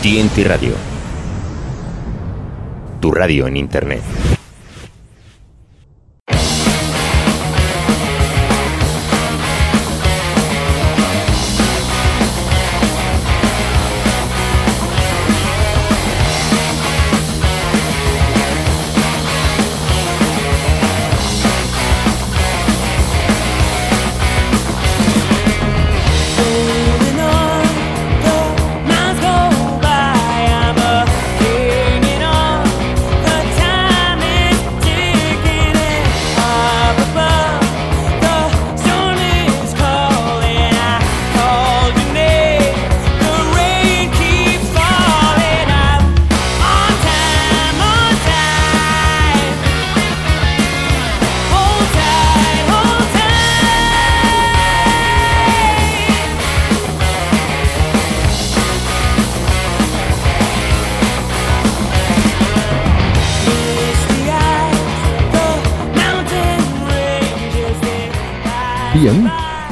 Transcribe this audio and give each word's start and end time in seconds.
TNT 0.00 0.46
Radio. 0.46 0.74
Tu 3.00 3.10
radio 3.10 3.46
en 3.46 3.56
Internet. 3.56 4.27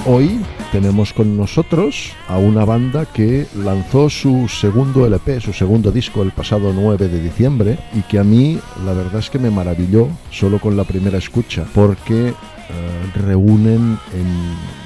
Hoy 0.06 0.40
tenemos 0.72 1.12
con 1.12 1.36
nosotros 1.36 2.12
a 2.26 2.38
una 2.38 2.64
banda 2.64 3.04
que 3.04 3.46
lanzó 3.54 4.08
su 4.08 4.48
segundo 4.48 5.04
LP, 5.04 5.40
su 5.40 5.52
segundo 5.52 5.92
disco 5.92 6.22
el 6.22 6.30
pasado 6.30 6.72
9 6.72 7.08
de 7.08 7.20
diciembre 7.22 7.78
y 7.92 8.00
que 8.02 8.18
a 8.18 8.24
mí 8.24 8.58
la 8.86 8.94
verdad 8.94 9.18
es 9.18 9.28
que 9.28 9.38
me 9.38 9.50
maravilló 9.50 10.08
solo 10.30 10.58
con 10.58 10.74
la 10.74 10.84
primera 10.84 11.18
escucha 11.18 11.66
porque 11.74 12.28
eh, 12.28 12.34
reúnen 13.14 13.98
en 14.14 14.85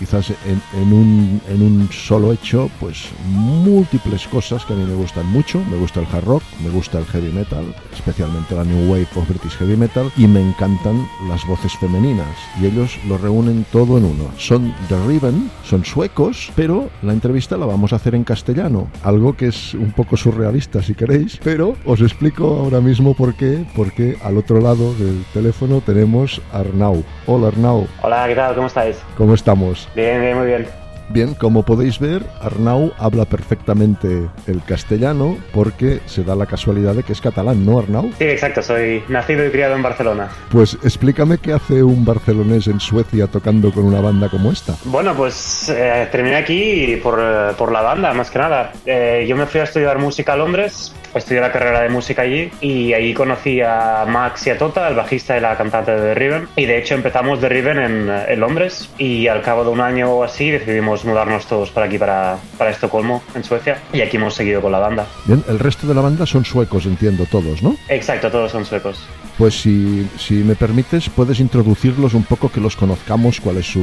quizás 0.00 0.30
en, 0.30 0.62
en 0.80 0.92
un, 0.94 1.42
en 1.46 1.62
un 1.62 1.88
solo 1.92 2.32
hecho 2.32 2.70
pues 2.80 3.10
múltiples 3.28 4.26
cosas 4.28 4.64
que 4.64 4.72
a 4.72 4.76
mí 4.76 4.84
me 4.84 4.94
gustan 4.94 5.26
mucho. 5.26 5.62
Me 5.70 5.76
gusta 5.76 6.00
el 6.00 6.06
hard 6.10 6.24
rock 6.24 6.42
me 6.64 6.70
gusta 6.70 6.98
el 6.98 7.04
heavy 7.04 7.30
metal 7.30 7.74
especialmente 7.92 8.54
la 8.54 8.64
new 8.64 8.90
wave 8.90 9.06
of 9.14 9.28
british 9.28 9.56
heavy 9.58 9.76
metal 9.76 10.10
y 10.16 10.26
me 10.26 10.40
encantan 10.40 11.06
las 11.28 11.46
voces 11.46 11.72
femeninas. 11.76 12.34
Y 12.60 12.66
ellos 12.66 12.98
lo 13.06 13.18
reúnen 13.18 13.66
todo 13.70 13.98
en 13.98 14.06
uno. 14.06 14.24
Son 14.38 14.74
The 14.88 14.96
Riven 15.06 15.50
son 15.64 15.84
suecos 15.84 16.50
pero 16.56 16.88
la 17.02 17.12
entrevista 17.12 17.58
la 17.58 17.66
vamos 17.66 17.92
a 17.92 17.96
hacer 17.96 18.14
en 18.14 18.24
castellano. 18.24 18.88
Algo 19.04 19.36
que 19.36 19.48
es 19.48 19.74
un 19.74 19.92
poco 19.92 20.16
surrealista 20.16 20.82
si 20.82 20.94
queréis 20.94 21.38
pero 21.44 21.76
os 21.84 22.00
explico 22.00 22.58
ahora 22.58 22.80
mismo 22.80 23.14
por 23.14 23.34
qué. 23.34 23.66
Porque 23.76 24.16
al 24.24 24.38
otro 24.38 24.60
lado 24.60 24.94
del 24.94 25.24
teléfono 25.34 25.82
tenemos 25.84 26.40
a 26.52 26.60
Arnau. 26.60 27.04
Hola 27.26 27.48
Arnau. 27.48 27.86
Hola, 28.02 28.26
¿qué 28.26 28.34
tal? 28.34 28.54
¿Cómo 28.54 28.66
estáis? 28.66 28.96
¿cómo 29.20 29.34
estamos? 29.34 29.89
Bien, 29.94 30.20
bien, 30.20 30.36
muy 30.36 30.46
bien. 30.46 30.80
Bien, 31.12 31.34
como 31.34 31.64
podéis 31.64 31.98
ver, 31.98 32.22
Arnau 32.40 32.92
habla 32.96 33.24
perfectamente 33.24 34.28
el 34.46 34.62
castellano 34.62 35.36
porque 35.52 35.98
se 36.06 36.22
da 36.22 36.36
la 36.36 36.46
casualidad 36.46 36.94
de 36.94 37.02
que 37.02 37.12
es 37.12 37.20
catalán, 37.20 37.66
¿no, 37.66 37.80
Arnau? 37.80 38.12
Sí, 38.16 38.26
exacto, 38.26 38.62
soy 38.62 39.02
nacido 39.08 39.44
y 39.44 39.50
criado 39.50 39.74
en 39.74 39.82
Barcelona. 39.82 40.28
Pues 40.50 40.74
explícame 40.84 41.38
qué 41.38 41.52
hace 41.52 41.82
un 41.82 42.04
barcelonés 42.04 42.68
en 42.68 42.78
Suecia 42.78 43.26
tocando 43.26 43.72
con 43.72 43.86
una 43.86 44.00
banda 44.00 44.28
como 44.28 44.52
esta. 44.52 44.76
Bueno, 44.84 45.12
pues 45.16 45.68
eh, 45.68 46.08
terminé 46.12 46.36
aquí 46.36 46.96
por, 47.02 47.18
eh, 47.20 47.54
por 47.58 47.72
la 47.72 47.82
banda, 47.82 48.14
más 48.14 48.30
que 48.30 48.38
nada. 48.38 48.72
Eh, 48.86 49.26
yo 49.28 49.34
me 49.34 49.46
fui 49.46 49.58
a 49.60 49.64
estudiar 49.64 49.98
música 49.98 50.34
a 50.34 50.36
Londres, 50.36 50.94
estudié 51.14 51.40
la 51.40 51.52
carrera 51.52 51.80
de 51.80 51.88
música 51.88 52.22
allí 52.22 52.50
y 52.60 52.92
ahí 52.92 53.14
conocí 53.14 53.60
a 53.60 54.04
Max 54.06 54.46
y 54.46 54.50
a 54.50 54.58
Tota, 54.58 54.88
el 54.88 54.94
bajista 54.94 55.36
y 55.36 55.40
la 55.40 55.56
cantante 55.56 55.92
de 55.92 56.00
The 56.00 56.14
Riven. 56.14 56.48
Y 56.56 56.66
de 56.66 56.78
hecho 56.78 56.94
empezamos 56.94 57.40
The 57.40 57.48
Riven 57.48 57.78
en, 57.78 58.10
en 58.28 58.40
Londres 58.40 58.88
y 58.98 59.28
al 59.28 59.42
cabo 59.42 59.64
de 59.64 59.70
un 59.70 59.80
año 59.80 60.10
o 60.12 60.24
así 60.24 60.50
decidimos 60.50 61.04
mudarnos 61.04 61.46
todos 61.46 61.70
para 61.70 61.86
aquí, 61.86 61.98
para, 61.98 62.38
para 62.58 62.70
Estocolmo, 62.70 63.22
en 63.34 63.44
Suecia. 63.44 63.78
Y 63.92 64.00
aquí 64.00 64.16
hemos 64.16 64.34
seguido 64.34 64.60
con 64.60 64.72
la 64.72 64.78
banda. 64.78 65.06
Bien, 65.24 65.42
el 65.48 65.58
resto 65.58 65.86
de 65.86 65.94
la 65.94 66.00
banda 66.00 66.26
son 66.26 66.44
suecos, 66.44 66.86
entiendo 66.86 67.26
todos, 67.30 67.62
¿no? 67.62 67.76
Exacto, 67.88 68.30
todos 68.30 68.52
son 68.52 68.64
suecos. 68.64 69.08
Pues 69.40 69.58
si, 69.58 70.06
si 70.18 70.34
me 70.34 70.54
permites, 70.54 71.08
puedes 71.08 71.40
introducirlos 71.40 72.12
un 72.12 72.24
poco, 72.24 72.50
que 72.52 72.60
los 72.60 72.76
conozcamos, 72.76 73.40
cuál 73.40 73.56
es 73.56 73.64
su, 73.64 73.82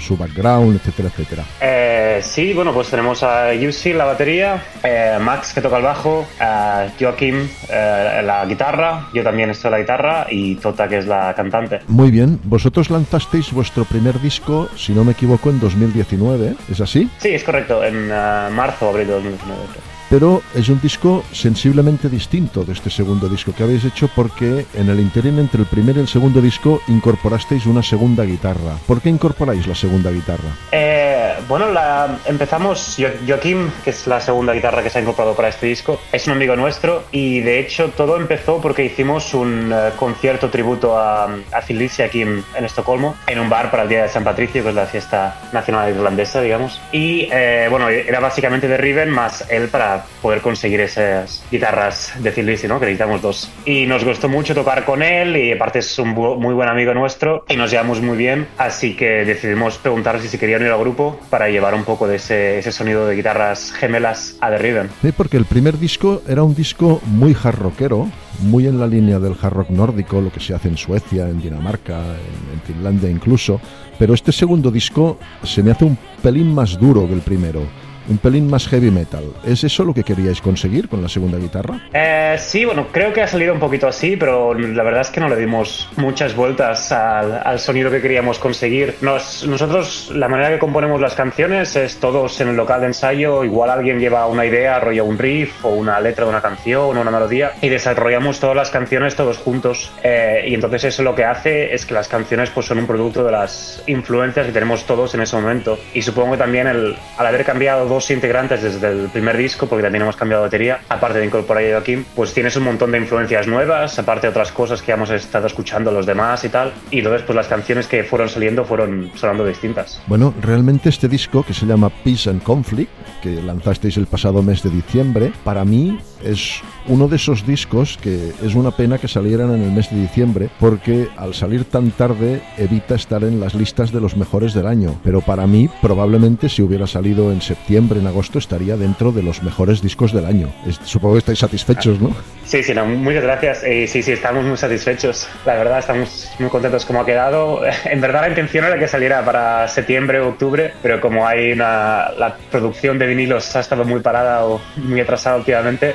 su 0.00 0.16
background, 0.16 0.80
etcétera, 0.80 1.10
etcétera. 1.10 1.44
Eh, 1.60 2.20
sí, 2.24 2.52
bueno, 2.52 2.74
pues 2.74 2.88
tenemos 2.88 3.22
a 3.22 3.54
Yusi 3.54 3.92
la 3.92 4.04
batería, 4.04 4.64
eh, 4.82 5.16
Max 5.20 5.54
que 5.54 5.60
toca 5.60 5.76
el 5.76 5.84
bajo, 5.84 6.26
a 6.40 6.88
Joaquim 6.98 7.48
eh, 7.68 8.20
la 8.24 8.44
guitarra, 8.46 9.06
yo 9.14 9.22
también 9.22 9.50
estoy 9.50 9.68
en 9.68 9.72
la 9.74 9.78
guitarra 9.78 10.26
y 10.28 10.56
Tota 10.56 10.88
que 10.88 10.98
es 10.98 11.06
la 11.06 11.32
cantante. 11.36 11.82
Muy 11.86 12.10
bien, 12.10 12.40
vosotros 12.42 12.90
lanzasteis 12.90 13.52
vuestro 13.52 13.84
primer 13.84 14.20
disco, 14.20 14.68
si 14.74 14.92
no 14.92 15.04
me 15.04 15.12
equivoco, 15.12 15.50
en 15.50 15.60
2019, 15.60 16.56
¿es 16.68 16.80
así? 16.80 17.08
Sí, 17.18 17.28
es 17.28 17.44
correcto, 17.44 17.84
en 17.84 18.10
eh, 18.10 18.48
marzo 18.50 18.86
o 18.86 18.90
abril 18.90 19.06
de 19.06 19.12
2019. 19.12 19.95
Pero 20.10 20.42
es 20.54 20.68
un 20.68 20.80
disco 20.80 21.24
sensiblemente 21.32 22.08
distinto 22.08 22.64
de 22.64 22.72
este 22.72 22.90
segundo 22.90 23.28
disco 23.28 23.52
que 23.56 23.62
habéis 23.62 23.84
hecho 23.84 24.08
porque 24.14 24.66
en 24.74 24.88
el 24.88 25.00
interín 25.00 25.38
entre 25.38 25.60
el 25.60 25.66
primer 25.66 25.96
y 25.96 26.00
el 26.00 26.08
segundo 26.08 26.40
disco 26.40 26.80
incorporasteis 26.88 27.66
una 27.66 27.82
segunda 27.82 28.24
guitarra. 28.24 28.76
¿Por 28.86 29.00
qué 29.00 29.08
incorporáis 29.08 29.66
la 29.66 29.74
segunda 29.74 30.10
guitarra? 30.10 30.48
Eh, 30.72 31.34
bueno, 31.48 31.70
la, 31.72 32.18
empezamos, 32.26 32.96
Jo- 32.98 33.08
Joaquim, 33.26 33.68
que 33.84 33.90
es 33.90 34.06
la 34.06 34.20
segunda 34.20 34.52
guitarra 34.52 34.82
que 34.82 34.90
se 34.90 34.98
ha 34.98 35.02
incorporado 35.02 35.34
para 35.34 35.48
este 35.48 35.66
disco, 35.66 36.00
es 36.12 36.26
un 36.26 36.32
amigo 36.34 36.56
nuestro 36.56 37.04
y 37.12 37.40
de 37.40 37.58
hecho 37.60 37.90
todo 37.96 38.16
empezó 38.16 38.60
porque 38.60 38.84
hicimos 38.84 39.34
un 39.34 39.72
eh, 39.72 39.90
concierto 39.98 40.50
tributo 40.50 40.98
a, 40.98 41.24
a 41.24 41.66
aquí 42.04 42.22
en, 42.22 42.44
en 42.56 42.64
Estocolmo, 42.64 43.16
en 43.26 43.38
un 43.40 43.48
bar 43.48 43.70
para 43.70 43.82
el 43.84 43.88
Día 43.88 44.02
de 44.04 44.08
San 44.08 44.24
Patricio, 44.24 44.62
que 44.62 44.68
es 44.70 44.74
la 44.74 44.86
fiesta 44.86 45.40
nacional 45.52 45.90
irlandesa, 45.90 46.40
digamos. 46.40 46.80
Y 46.92 47.28
eh, 47.32 47.66
bueno, 47.70 47.88
era 47.88 48.20
básicamente 48.20 48.68
de 48.68 48.76
Riven 48.76 49.10
más 49.10 49.44
él 49.50 49.68
para 49.68 49.95
poder 50.22 50.40
conseguir 50.40 50.80
esas 50.80 51.44
guitarras 51.50 52.12
de 52.22 52.30
Phil 52.32 52.46
Lizzy, 52.46 52.66
¿no? 52.68 52.78
Que 52.78 52.86
necesitamos 52.86 53.22
dos. 53.22 53.50
Y 53.64 53.86
nos 53.86 54.04
gustó 54.04 54.28
mucho 54.28 54.54
tocar 54.54 54.84
con 54.84 55.02
él 55.02 55.36
y 55.36 55.52
aparte 55.52 55.78
es 55.80 55.98
un 55.98 56.14
bu- 56.14 56.38
muy 56.38 56.54
buen 56.54 56.68
amigo 56.68 56.92
nuestro 56.94 57.44
y 57.48 57.56
nos 57.56 57.70
llevamos 57.70 58.00
muy 58.00 58.16
bien, 58.16 58.46
así 58.58 58.94
que 58.96 59.24
decidimos 59.24 59.78
preguntar 59.78 60.20
si 60.20 60.28
se 60.28 60.38
quería 60.38 60.56
unir 60.56 60.70
al 60.70 60.80
grupo 60.80 61.18
para 61.30 61.48
llevar 61.48 61.74
un 61.74 61.84
poco 61.84 62.06
de 62.08 62.16
ese, 62.16 62.58
ese 62.58 62.72
sonido 62.72 63.06
de 63.06 63.16
guitarras 63.16 63.72
gemelas 63.72 64.36
a 64.40 64.50
The 64.50 64.58
Riven. 64.58 64.90
Sí, 65.02 65.12
porque 65.12 65.36
el 65.36 65.44
primer 65.44 65.78
disco 65.78 66.22
era 66.28 66.42
un 66.42 66.54
disco 66.54 67.00
muy 67.06 67.36
hard 67.42 67.58
rockero, 67.58 68.08
muy 68.40 68.66
en 68.66 68.78
la 68.78 68.86
línea 68.86 69.18
del 69.18 69.34
hard 69.40 69.52
rock 69.54 69.70
nórdico, 69.70 70.20
lo 70.20 70.30
que 70.30 70.40
se 70.40 70.54
hace 70.54 70.68
en 70.68 70.76
Suecia, 70.76 71.28
en 71.28 71.40
Dinamarca, 71.40 71.98
en, 71.98 72.54
en 72.54 72.60
Finlandia 72.66 73.08
incluso, 73.10 73.60
pero 73.98 74.12
este 74.14 74.32
segundo 74.32 74.70
disco 74.70 75.18
se 75.42 75.62
me 75.62 75.70
hace 75.70 75.84
un 75.86 75.96
pelín 76.22 76.54
más 76.54 76.78
duro 76.78 77.06
que 77.08 77.14
el 77.14 77.20
primero. 77.20 77.62
Un 78.08 78.18
pelín 78.18 78.48
más 78.48 78.68
heavy 78.68 78.90
metal. 78.90 79.24
¿Es 79.44 79.64
eso 79.64 79.84
lo 79.84 79.92
que 79.92 80.04
queríais 80.04 80.40
conseguir 80.40 80.88
con 80.88 81.02
la 81.02 81.08
segunda 81.08 81.38
guitarra? 81.38 81.80
Eh, 81.92 82.36
sí, 82.38 82.64
bueno, 82.64 82.86
creo 82.92 83.12
que 83.12 83.22
ha 83.22 83.26
salido 83.26 83.52
un 83.52 83.58
poquito 83.60 83.88
así, 83.88 84.16
pero 84.16 84.54
la 84.54 84.82
verdad 84.84 85.00
es 85.00 85.10
que 85.10 85.18
no 85.20 85.28
le 85.28 85.36
dimos 85.36 85.88
muchas 85.96 86.34
vueltas 86.36 86.92
al, 86.92 87.40
al 87.44 87.58
sonido 87.58 87.90
que 87.90 88.00
queríamos 88.00 88.38
conseguir. 88.38 88.94
Nos- 89.00 89.44
nosotros, 89.48 90.12
la 90.14 90.28
manera 90.28 90.50
que 90.50 90.58
componemos 90.60 91.00
las 91.00 91.14
canciones 91.14 91.74
es 91.74 91.96
todos 91.98 92.40
en 92.40 92.48
el 92.48 92.56
local 92.56 92.80
de 92.80 92.86
ensayo, 92.88 93.42
igual 93.42 93.70
alguien 93.70 93.98
lleva 93.98 94.26
una 94.28 94.46
idea, 94.46 94.78
rollo 94.78 95.04
un 95.04 95.18
riff 95.18 95.64
o 95.64 95.70
una 95.70 95.98
letra 96.00 96.24
de 96.24 96.30
una 96.30 96.40
canción 96.40 96.96
o 96.96 97.00
una 97.00 97.10
melodía 97.10 97.52
y 97.60 97.68
desarrollamos 97.68 98.38
todas 98.38 98.54
las 98.54 98.70
canciones 98.70 99.16
todos 99.16 99.38
juntos. 99.38 99.90
Eh, 100.04 100.44
y 100.46 100.54
entonces 100.54 100.84
eso 100.84 101.02
lo 101.02 101.14
que 101.16 101.24
hace 101.24 101.74
es 101.74 101.84
que 101.84 101.94
las 101.94 102.06
canciones 102.06 102.50
pues 102.50 102.66
son 102.66 102.78
un 102.78 102.86
producto 102.86 103.24
de 103.24 103.32
las 103.32 103.82
influencias 103.88 104.46
que 104.46 104.52
tenemos 104.52 104.84
todos 104.84 105.12
en 105.14 105.22
ese 105.22 105.34
momento. 105.34 105.76
Y 105.92 106.02
supongo 106.02 106.32
que 106.32 106.38
también 106.38 106.68
el, 106.68 106.96
al 107.18 107.26
haber 107.26 107.44
cambiado 107.44 107.95
dos 107.96 108.10
integrantes 108.10 108.62
desde 108.62 108.90
el 108.90 109.08
primer 109.08 109.38
disco, 109.38 109.66
porque 109.66 109.82
también 109.82 110.02
hemos 110.02 110.16
cambiado 110.16 110.42
batería, 110.42 110.80
aparte 110.90 111.18
de 111.18 111.24
incorporar 111.24 111.64
a 111.64 111.70
Joaquín, 111.70 112.04
pues 112.14 112.34
tienes 112.34 112.54
un 112.56 112.64
montón 112.64 112.92
de 112.92 112.98
influencias 112.98 113.46
nuevas, 113.46 113.98
aparte 113.98 114.26
de 114.26 114.32
otras 114.32 114.52
cosas 114.52 114.82
que 114.82 114.92
hemos 114.92 115.08
estado 115.08 115.46
escuchando 115.46 115.90
los 115.90 116.04
demás 116.04 116.44
y 116.44 116.50
tal. 116.50 116.74
Y 116.90 116.98
entonces 116.98 117.22
pues 117.22 117.34
las 117.34 117.48
canciones 117.48 117.86
que 117.86 118.04
fueron 118.04 118.28
saliendo 118.28 118.66
fueron 118.66 119.10
sonando 119.14 119.46
distintas. 119.46 120.02
Bueno, 120.08 120.34
realmente 120.42 120.90
este 120.90 121.08
disco 121.08 121.42
que 121.42 121.54
se 121.54 121.64
llama 121.64 121.88
Peace 121.88 122.28
and 122.28 122.42
Conflict, 122.42 122.90
que 123.22 123.40
lanzasteis 123.40 123.96
el 123.96 124.06
pasado 124.06 124.42
mes 124.42 124.62
de 124.62 124.68
diciembre, 124.68 125.32
para 125.42 125.64
mí 125.64 125.98
es 126.24 126.60
uno 126.86 127.08
de 127.08 127.16
esos 127.16 127.46
discos 127.46 127.98
que 128.00 128.32
es 128.42 128.54
una 128.54 128.70
pena 128.70 128.98
que 128.98 129.08
salieran 129.08 129.54
en 129.54 129.62
el 129.62 129.72
mes 129.72 129.90
de 129.90 130.00
diciembre 130.00 130.48
porque 130.60 131.08
al 131.16 131.34
salir 131.34 131.64
tan 131.64 131.90
tarde 131.90 132.42
evita 132.56 132.94
estar 132.94 133.22
en 133.24 133.40
las 133.40 133.54
listas 133.54 133.92
de 133.92 134.00
los 134.00 134.16
mejores 134.16 134.54
del 134.54 134.66
año. 134.66 134.98
Pero 135.04 135.20
para 135.20 135.46
mí 135.46 135.68
probablemente 135.80 136.48
si 136.48 136.62
hubiera 136.62 136.86
salido 136.86 137.32
en 137.32 137.40
septiembre 137.40 138.00
en 138.00 138.06
agosto, 138.06 138.38
estaría 138.38 138.76
dentro 138.76 139.12
de 139.12 139.22
los 139.22 139.42
mejores 139.42 139.82
discos 139.82 140.12
del 140.12 140.26
año. 140.26 140.48
Supongo 140.84 141.14
que 141.14 141.18
estáis 141.18 141.38
satisfechos, 141.38 142.00
¿no? 142.00 142.14
Sí, 142.44 142.62
sí, 142.62 142.74
no, 142.74 142.86
muchas 142.86 143.22
gracias. 143.22 143.64
Eh, 143.64 143.86
sí, 143.86 144.02
sí, 144.02 144.12
estamos 144.12 144.44
muy 144.44 144.56
satisfechos. 144.56 145.28
La 145.44 145.56
verdad, 145.56 145.80
estamos 145.80 146.30
muy 146.38 146.48
contentos 146.48 146.84
como 146.84 147.00
ha 147.00 147.06
quedado. 147.06 147.60
En 147.84 148.00
verdad, 148.00 148.22
la 148.22 148.28
intención 148.28 148.64
era 148.64 148.78
que 148.78 148.88
saliera 148.88 149.24
para 149.24 149.68
septiembre 149.68 150.20
o 150.20 150.28
octubre, 150.28 150.72
pero 150.82 151.00
como 151.00 151.26
hay 151.26 151.52
una, 151.52 152.10
la 152.18 152.36
producción 152.50 152.98
de 152.98 153.06
vinilos 153.06 153.54
ha 153.56 153.60
estado 153.60 153.84
muy 153.84 154.00
parada 154.00 154.44
o 154.44 154.60
muy 154.76 155.00
atrasada 155.00 155.36
últimamente, 155.36 155.94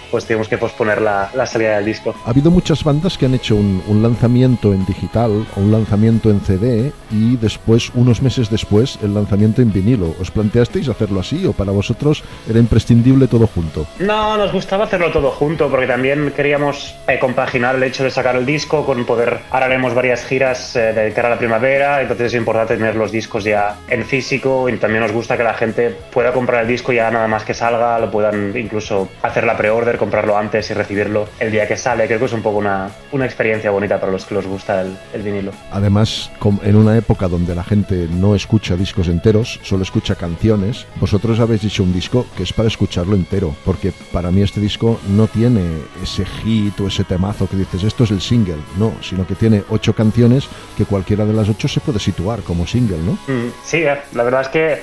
pues 0.11 0.25
tuvimos 0.25 0.47
que 0.47 0.57
posponer 0.57 1.01
la, 1.01 1.29
la 1.33 1.45
salida 1.45 1.77
del 1.77 1.85
disco. 1.85 2.13
Ha 2.25 2.29
habido 2.29 2.51
muchas 2.51 2.83
bandas 2.83 3.17
que 3.17 3.25
han 3.25 3.33
hecho 3.33 3.55
un, 3.55 3.81
un 3.87 4.03
lanzamiento 4.03 4.73
en 4.73 4.85
digital 4.85 5.45
o 5.55 5.59
un 5.59 5.71
lanzamiento 5.71 6.29
en 6.29 6.41
CD 6.41 6.91
y 7.09 7.37
después, 7.37 7.91
unos 7.95 8.21
meses 8.21 8.49
después, 8.49 8.99
el 9.01 9.13
lanzamiento 9.13 9.61
en 9.61 9.71
vinilo. 9.71 10.15
¿Os 10.19 10.31
planteasteis 10.31 10.89
hacerlo 10.89 11.19
así 11.19 11.45
o 11.45 11.53
para 11.53 11.71
vosotros 11.71 12.23
era 12.49 12.59
imprescindible 12.59 13.27
todo 13.27 13.47
junto? 13.47 13.87
No, 13.99 14.37
nos 14.37 14.51
gustaba 14.51 14.85
hacerlo 14.85 15.11
todo 15.11 15.31
junto 15.31 15.69
porque 15.69 15.87
también 15.87 16.33
queríamos 16.35 16.95
eh, 17.07 17.19
compaginar 17.19 17.75
el 17.75 17.83
hecho 17.83 18.03
de 18.03 18.11
sacar 18.11 18.35
el 18.35 18.45
disco 18.45 18.85
con 18.85 19.05
poder. 19.05 19.39
Ahora 19.51 19.67
haremos 19.67 19.93
varias 19.93 20.25
giras 20.25 20.75
eh, 20.75 20.93
de 20.93 21.13
cara 21.13 21.27
a 21.29 21.31
la 21.31 21.37
primavera, 21.37 22.01
entonces 22.01 22.27
es 22.27 22.35
importante 22.35 22.75
tener 22.75 22.95
los 22.95 23.11
discos 23.11 23.43
ya 23.43 23.77
en 23.87 24.05
físico 24.05 24.69
y 24.69 24.77
también 24.77 25.01
nos 25.01 25.11
gusta 25.11 25.37
que 25.37 25.43
la 25.43 25.53
gente 25.53 25.95
pueda 26.11 26.33
comprar 26.33 26.63
el 26.63 26.67
disco 26.67 26.91
ya 26.91 27.09
nada 27.11 27.27
más 27.27 27.43
que 27.43 27.53
salga, 27.53 27.99
lo 27.99 28.11
puedan 28.11 28.55
incluso 28.55 29.09
hacer 29.21 29.43
la 29.45 29.57
pre-order, 29.57 29.97
comprarlo 30.01 30.35
antes 30.35 30.67
y 30.71 30.73
recibirlo 30.73 31.27
el 31.39 31.51
día 31.51 31.67
que 31.67 31.77
sale. 31.77 32.07
Creo 32.07 32.17
que 32.17 32.25
es 32.25 32.33
un 32.33 32.41
poco 32.41 32.57
una, 32.57 32.89
una 33.11 33.25
experiencia 33.25 33.69
bonita 33.69 33.99
para 33.99 34.11
los 34.11 34.25
que 34.25 34.33
les 34.33 34.47
gusta 34.47 34.81
el, 34.81 34.97
el 35.13 35.21
vinilo. 35.21 35.51
Además, 35.71 36.31
en 36.63 36.75
una 36.75 36.97
época 36.97 37.27
donde 37.27 37.53
la 37.53 37.63
gente 37.63 38.07
no 38.09 38.33
escucha 38.33 38.75
discos 38.75 39.07
enteros, 39.07 39.59
solo 39.61 39.83
escucha 39.83 40.15
canciones, 40.15 40.87
vosotros 40.95 41.39
habéis 41.39 41.61
dicho 41.61 41.83
un 41.83 41.93
disco 41.93 42.25
que 42.35 42.41
es 42.41 42.51
para 42.51 42.67
escucharlo 42.67 43.15
entero, 43.15 43.55
porque 43.63 43.93
para 44.11 44.31
mí 44.31 44.41
este 44.41 44.59
disco 44.59 44.99
no 45.09 45.27
tiene 45.27 45.61
ese 46.01 46.25
hit 46.25 46.79
o 46.79 46.87
ese 46.87 47.03
temazo 47.03 47.47
que 47.47 47.57
dices, 47.57 47.83
esto 47.83 48.03
es 48.05 48.09
el 48.11 48.21
single, 48.21 48.57
no, 48.77 48.93
sino 49.03 49.27
que 49.27 49.35
tiene 49.35 49.63
ocho 49.69 49.93
canciones 49.93 50.47
que 50.75 50.85
cualquiera 50.85 51.25
de 51.25 51.33
las 51.33 51.47
ocho 51.47 51.67
se 51.67 51.79
puede 51.79 51.99
situar 51.99 52.41
como 52.41 52.65
single, 52.65 52.97
¿no? 53.05 53.11
Mm, 53.31 53.51
Sí, 53.63 53.77
eh, 53.83 53.99
la 54.13 54.23
verdad 54.23 54.41
es 54.41 54.47
que 54.47 54.81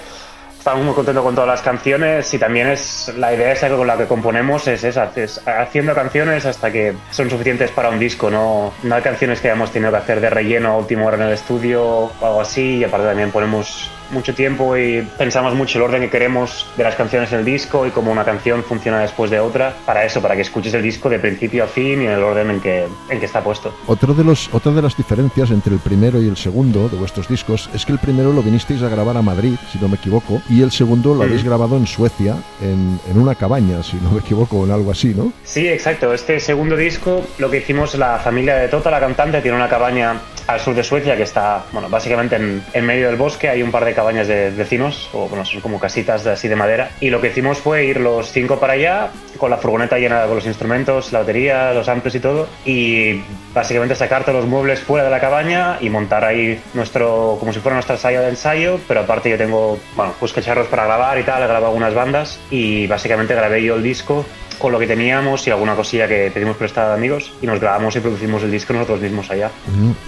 estamos 0.68 0.84
muy 0.84 0.94
contentos 0.94 1.24
con 1.24 1.34
todas 1.34 1.48
las 1.48 1.62
canciones 1.62 2.34
y 2.34 2.38
también 2.38 2.66
es 2.66 3.10
la 3.16 3.32
idea 3.32 3.52
esa 3.52 3.70
con 3.70 3.86
la 3.86 3.96
que 3.96 4.04
componemos 4.04 4.68
es 4.68 4.84
esa, 4.84 5.10
es 5.16 5.40
haciendo 5.46 5.94
canciones 5.94 6.44
hasta 6.44 6.70
que 6.70 6.94
son 7.10 7.30
suficientes 7.30 7.70
para 7.70 7.88
un 7.88 7.98
disco, 7.98 8.30
no, 8.30 8.74
no 8.82 8.94
hay 8.94 9.00
canciones 9.00 9.40
que 9.40 9.48
hayamos 9.48 9.72
tenido 9.72 9.90
que 9.92 9.96
hacer 9.96 10.20
de 10.20 10.28
relleno 10.28 10.72
a 10.72 10.76
última 10.76 11.06
hora 11.06 11.16
en 11.16 11.22
el 11.22 11.32
estudio 11.32 11.82
o 11.82 12.12
algo 12.20 12.42
así 12.42 12.76
y 12.76 12.84
aparte 12.84 13.06
también 13.06 13.30
ponemos 13.30 13.90
mucho 14.10 14.34
tiempo 14.34 14.76
y 14.76 15.06
pensamos 15.16 15.54
mucho 15.54 15.78
el 15.78 15.84
orden 15.84 16.02
que 16.02 16.10
queremos 16.10 16.66
de 16.76 16.84
las 16.84 16.94
canciones 16.94 17.32
en 17.32 17.40
el 17.40 17.44
disco 17.44 17.86
y 17.86 17.90
cómo 17.90 18.10
una 18.10 18.24
canción 18.24 18.62
funciona 18.64 19.00
después 19.00 19.30
de 19.30 19.40
otra 19.40 19.74
para 19.86 20.04
eso, 20.04 20.20
para 20.22 20.34
que 20.34 20.42
escuches 20.42 20.74
el 20.74 20.82
disco 20.82 21.08
de 21.08 21.18
principio 21.18 21.64
a 21.64 21.66
fin 21.66 22.02
y 22.02 22.06
en 22.06 22.12
el 22.12 22.22
orden 22.22 22.50
en 22.50 22.60
que, 22.60 22.86
en 23.10 23.20
que 23.20 23.26
está 23.26 23.42
puesto. 23.42 23.74
Otro 23.86 24.14
de 24.14 24.24
los, 24.24 24.48
otra 24.52 24.72
de 24.72 24.82
las 24.82 24.96
diferencias 24.96 25.50
entre 25.50 25.74
el 25.74 25.80
primero 25.80 26.20
y 26.22 26.28
el 26.28 26.36
segundo 26.36 26.88
de 26.88 26.96
vuestros 26.96 27.28
discos 27.28 27.68
es 27.74 27.84
que 27.84 27.92
el 27.92 27.98
primero 27.98 28.32
lo 28.32 28.42
vinisteis 28.42 28.82
a 28.82 28.88
grabar 28.88 29.16
a 29.16 29.22
Madrid, 29.22 29.54
si 29.72 29.78
no 29.78 29.88
me 29.88 29.96
equivoco, 29.96 30.40
y 30.48 30.62
el 30.62 30.70
segundo 30.70 31.14
lo 31.14 31.22
habéis 31.22 31.40
Ujú. 31.40 31.48
grabado 31.50 31.76
en 31.76 31.86
Suecia, 31.86 32.36
en, 32.62 32.98
en 33.10 33.18
una 33.18 33.34
cabaña, 33.34 33.82
si 33.82 33.96
no 33.96 34.10
me 34.10 34.20
equivoco, 34.20 34.64
en 34.64 34.70
algo 34.70 34.90
así, 34.90 35.14
¿no? 35.14 35.32
Sí, 35.44 35.68
exacto. 35.68 36.12
Este 36.12 36.40
segundo 36.40 36.76
disco, 36.76 37.22
lo 37.38 37.50
que 37.50 37.58
hicimos, 37.58 37.94
la 37.94 38.18
familia 38.18 38.56
de 38.56 38.68
Tota, 38.68 38.90
la 38.90 39.00
cantante, 39.00 39.40
tiene 39.40 39.56
una 39.56 39.68
cabaña 39.68 40.14
al 40.48 40.60
sur 40.60 40.74
de 40.74 40.82
Suecia 40.82 41.14
que 41.14 41.22
está, 41.22 41.64
bueno, 41.72 41.88
básicamente 41.90 42.36
en, 42.36 42.64
en 42.72 42.86
medio 42.86 43.06
del 43.06 43.16
bosque. 43.16 43.50
Hay 43.50 43.62
un 43.62 43.70
par 43.70 43.84
de 43.84 43.92
cabañas 43.94 44.26
de 44.26 44.50
vecinos, 44.50 45.10
o 45.12 45.28
bueno, 45.28 45.44
son 45.44 45.60
como 45.60 45.78
casitas 45.78 46.24
de, 46.24 46.32
así 46.32 46.48
de 46.48 46.56
madera. 46.56 46.90
Y 47.00 47.10
lo 47.10 47.20
que 47.20 47.28
hicimos 47.28 47.58
fue 47.58 47.84
ir 47.84 48.00
los 48.00 48.32
cinco 48.32 48.58
para 48.58 48.72
allá, 48.72 49.10
con 49.36 49.50
la 49.50 49.58
furgoneta 49.58 49.98
llena 49.98 50.24
con 50.24 50.36
los 50.36 50.46
instrumentos, 50.46 51.12
la 51.12 51.20
batería, 51.20 51.72
los 51.74 51.88
amplios 51.88 52.14
y 52.14 52.20
todo. 52.20 52.48
Y 52.64 53.22
básicamente 53.52 53.94
sacar 53.94 54.24
todos 54.24 54.40
los 54.40 54.46
muebles 54.46 54.80
fuera 54.80 55.04
de 55.04 55.10
la 55.10 55.20
cabaña 55.20 55.76
y 55.82 55.90
montar 55.90 56.24
ahí 56.24 56.58
nuestro, 56.72 57.36
como 57.38 57.52
si 57.52 57.60
fuera 57.60 57.74
nuestra 57.74 57.98
sala 57.98 58.22
de 58.22 58.30
ensayo. 58.30 58.80
Pero 58.88 59.00
aparte 59.00 59.28
yo 59.28 59.36
tengo, 59.36 59.78
bueno, 59.96 60.14
pues 60.18 60.32
cacharros 60.32 60.68
para 60.68 60.86
grabar 60.86 61.18
y 61.18 61.24
tal, 61.24 61.42
he 61.42 61.46
grabado 61.46 61.66
algunas 61.66 61.92
bandas. 61.92 62.40
Y 62.50 62.86
básicamente 62.86 63.34
grabé 63.34 63.62
yo 63.62 63.74
el 63.76 63.82
disco 63.82 64.24
con 64.58 64.72
lo 64.72 64.78
que 64.78 64.86
teníamos 64.86 65.46
y 65.46 65.50
alguna 65.50 65.74
cosilla 65.74 66.08
que 66.08 66.30
pedimos 66.32 66.56
prestada 66.56 66.88
de 66.90 66.94
amigos 66.94 67.32
y 67.40 67.46
nos 67.46 67.60
grabamos 67.60 67.96
y 67.96 68.00
producimos 68.00 68.42
el 68.42 68.50
disco 68.50 68.72
nosotros 68.72 69.00
mismos 69.00 69.30
allá. 69.30 69.50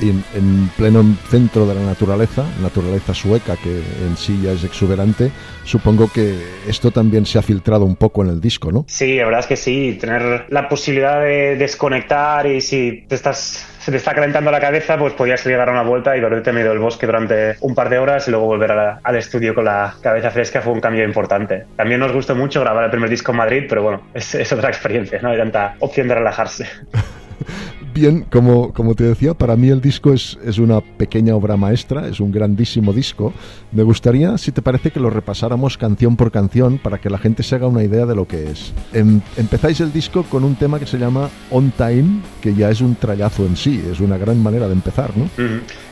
Y 0.01 0.11
en, 0.11 0.25
en 0.35 0.69
pleno 0.77 1.05
centro 1.31 1.67
de 1.67 1.75
la 1.75 1.83
naturaleza, 1.83 2.45
naturaleza 2.61 3.15
sueca 3.15 3.57
que 3.57 3.71
en 4.07 4.17
sí 4.17 4.41
ya 4.43 4.53
es 4.53 4.65
exuberante, 4.65 5.31
supongo 5.65 6.11
que 6.13 6.37
esto 6.67 6.91
también 6.91 7.27
se 7.27 7.39
ha 7.39 7.43
filtrado 7.43 7.85
un 7.85 7.97
poco 7.97 8.23
en 8.23 8.31
el 8.31 8.41
disco, 8.41 8.73
¿no? 8.73 8.85
Sí, 8.89 9.17
la 9.17 9.25
verdad 9.25 9.41
es 9.41 9.47
que 9.47 9.57
sí, 9.57 9.97
tener 10.01 10.47
la 10.49 10.69
posibilidad 10.69 11.21
de 11.21 11.57
desconectar 11.57 12.47
y 12.47 12.61
si 12.61 13.05
te 13.09 13.15
estás 13.15 13.67
se 13.81 13.91
te 13.91 13.97
está 13.97 14.15
calentando 14.15 14.51
la 14.51 14.61
cabeza, 14.61 14.99
pues 14.99 15.15
podías 15.15 15.41
salir 15.41 15.59
a 15.59 15.71
una 15.71 15.83
vuelta 15.83 16.15
y 16.15 16.21
en 16.21 16.55
medio 16.55 16.69
del 16.69 16.79
bosque 16.79 17.07
durante 17.07 17.57
un 17.61 17.75
par 17.75 17.89
de 17.89 17.99
horas 17.99 18.29
y 18.29 18.31
luego 18.31 18.45
volver 18.45 18.71
al 18.71 19.17
estudio 19.17 19.55
con 19.55 19.65
la 19.65 19.95
cabeza 20.03 20.31
fresca 20.31 20.61
fue 20.61 20.75
un 20.75 20.81
cambio 20.81 21.03
importante. 21.03 21.65
También 21.77 21.99
nos 21.99 22.13
gustó 22.13 22.37
mucho 22.37 22.61
grabar 22.61 22.85
el 22.85 22.91
primer 22.91 23.09
disco 23.09 23.33
en 23.33 23.39
Madrid, 23.39 23.65
pero 23.69 23.83
bueno, 23.83 24.03
es 24.13 24.53
otra 24.53 24.69
experiencia, 24.69 25.21
no 25.23 25.31
hay 25.31 25.39
tanta 25.39 25.77
opción 25.81 26.09
de 26.09 26.15
relajarse. 26.15 26.67
Bien, 27.93 28.25
como, 28.31 28.73
como 28.73 28.95
te 28.95 29.05
decía, 29.05 29.35
para 29.35 29.57
mí 29.57 29.69
el 29.69 29.81
disco 29.81 30.13
es, 30.13 30.39
es 30.45 30.59
una 30.59 30.81
pequeña 30.81 31.35
obra 31.35 31.57
maestra, 31.57 32.07
es 32.07 32.21
un 32.21 32.31
grandísimo 32.31 32.93
disco. 32.93 33.33
Me 33.73 33.83
gustaría, 33.83 34.39
si 34.39 34.53
te 34.53 34.63
parece, 34.63 34.91
que 34.91 35.01
lo 35.01 35.11
repasáramos 35.11 35.77
canción 35.77 36.17
por 36.17 36.31
canción 36.31 36.79
para 36.79 36.99
que 36.99 37.11
la 37.11 37.19
gente 37.19 37.43
se 37.43 37.57
haga 37.57 37.67
una 37.67 37.83
idea 37.83 38.07
de 38.07 38.15
lo 38.15 38.27
que 38.29 38.51
es. 38.51 38.73
Em- 38.93 39.21
empezáis 39.37 39.81
el 39.81 39.93
disco 39.93 40.23
con 40.25 40.45
un 40.45 40.55
tema 40.55 40.79
que 40.79 40.87
se 40.87 40.99
llama 40.99 41.31
On 41.51 41.73
Time, 41.73 42.21
que 42.41 42.55
ya 42.55 42.71
es 42.71 42.81
un 42.81 42.95
trayazo 42.95 43.45
en 43.45 43.57
sí, 43.57 43.83
es 43.91 44.01
una 44.01 44.19
gran 44.19 44.41
manera 44.41 44.67
de 44.67 44.75
empezar, 44.75 45.11
¿no? 45.17 45.29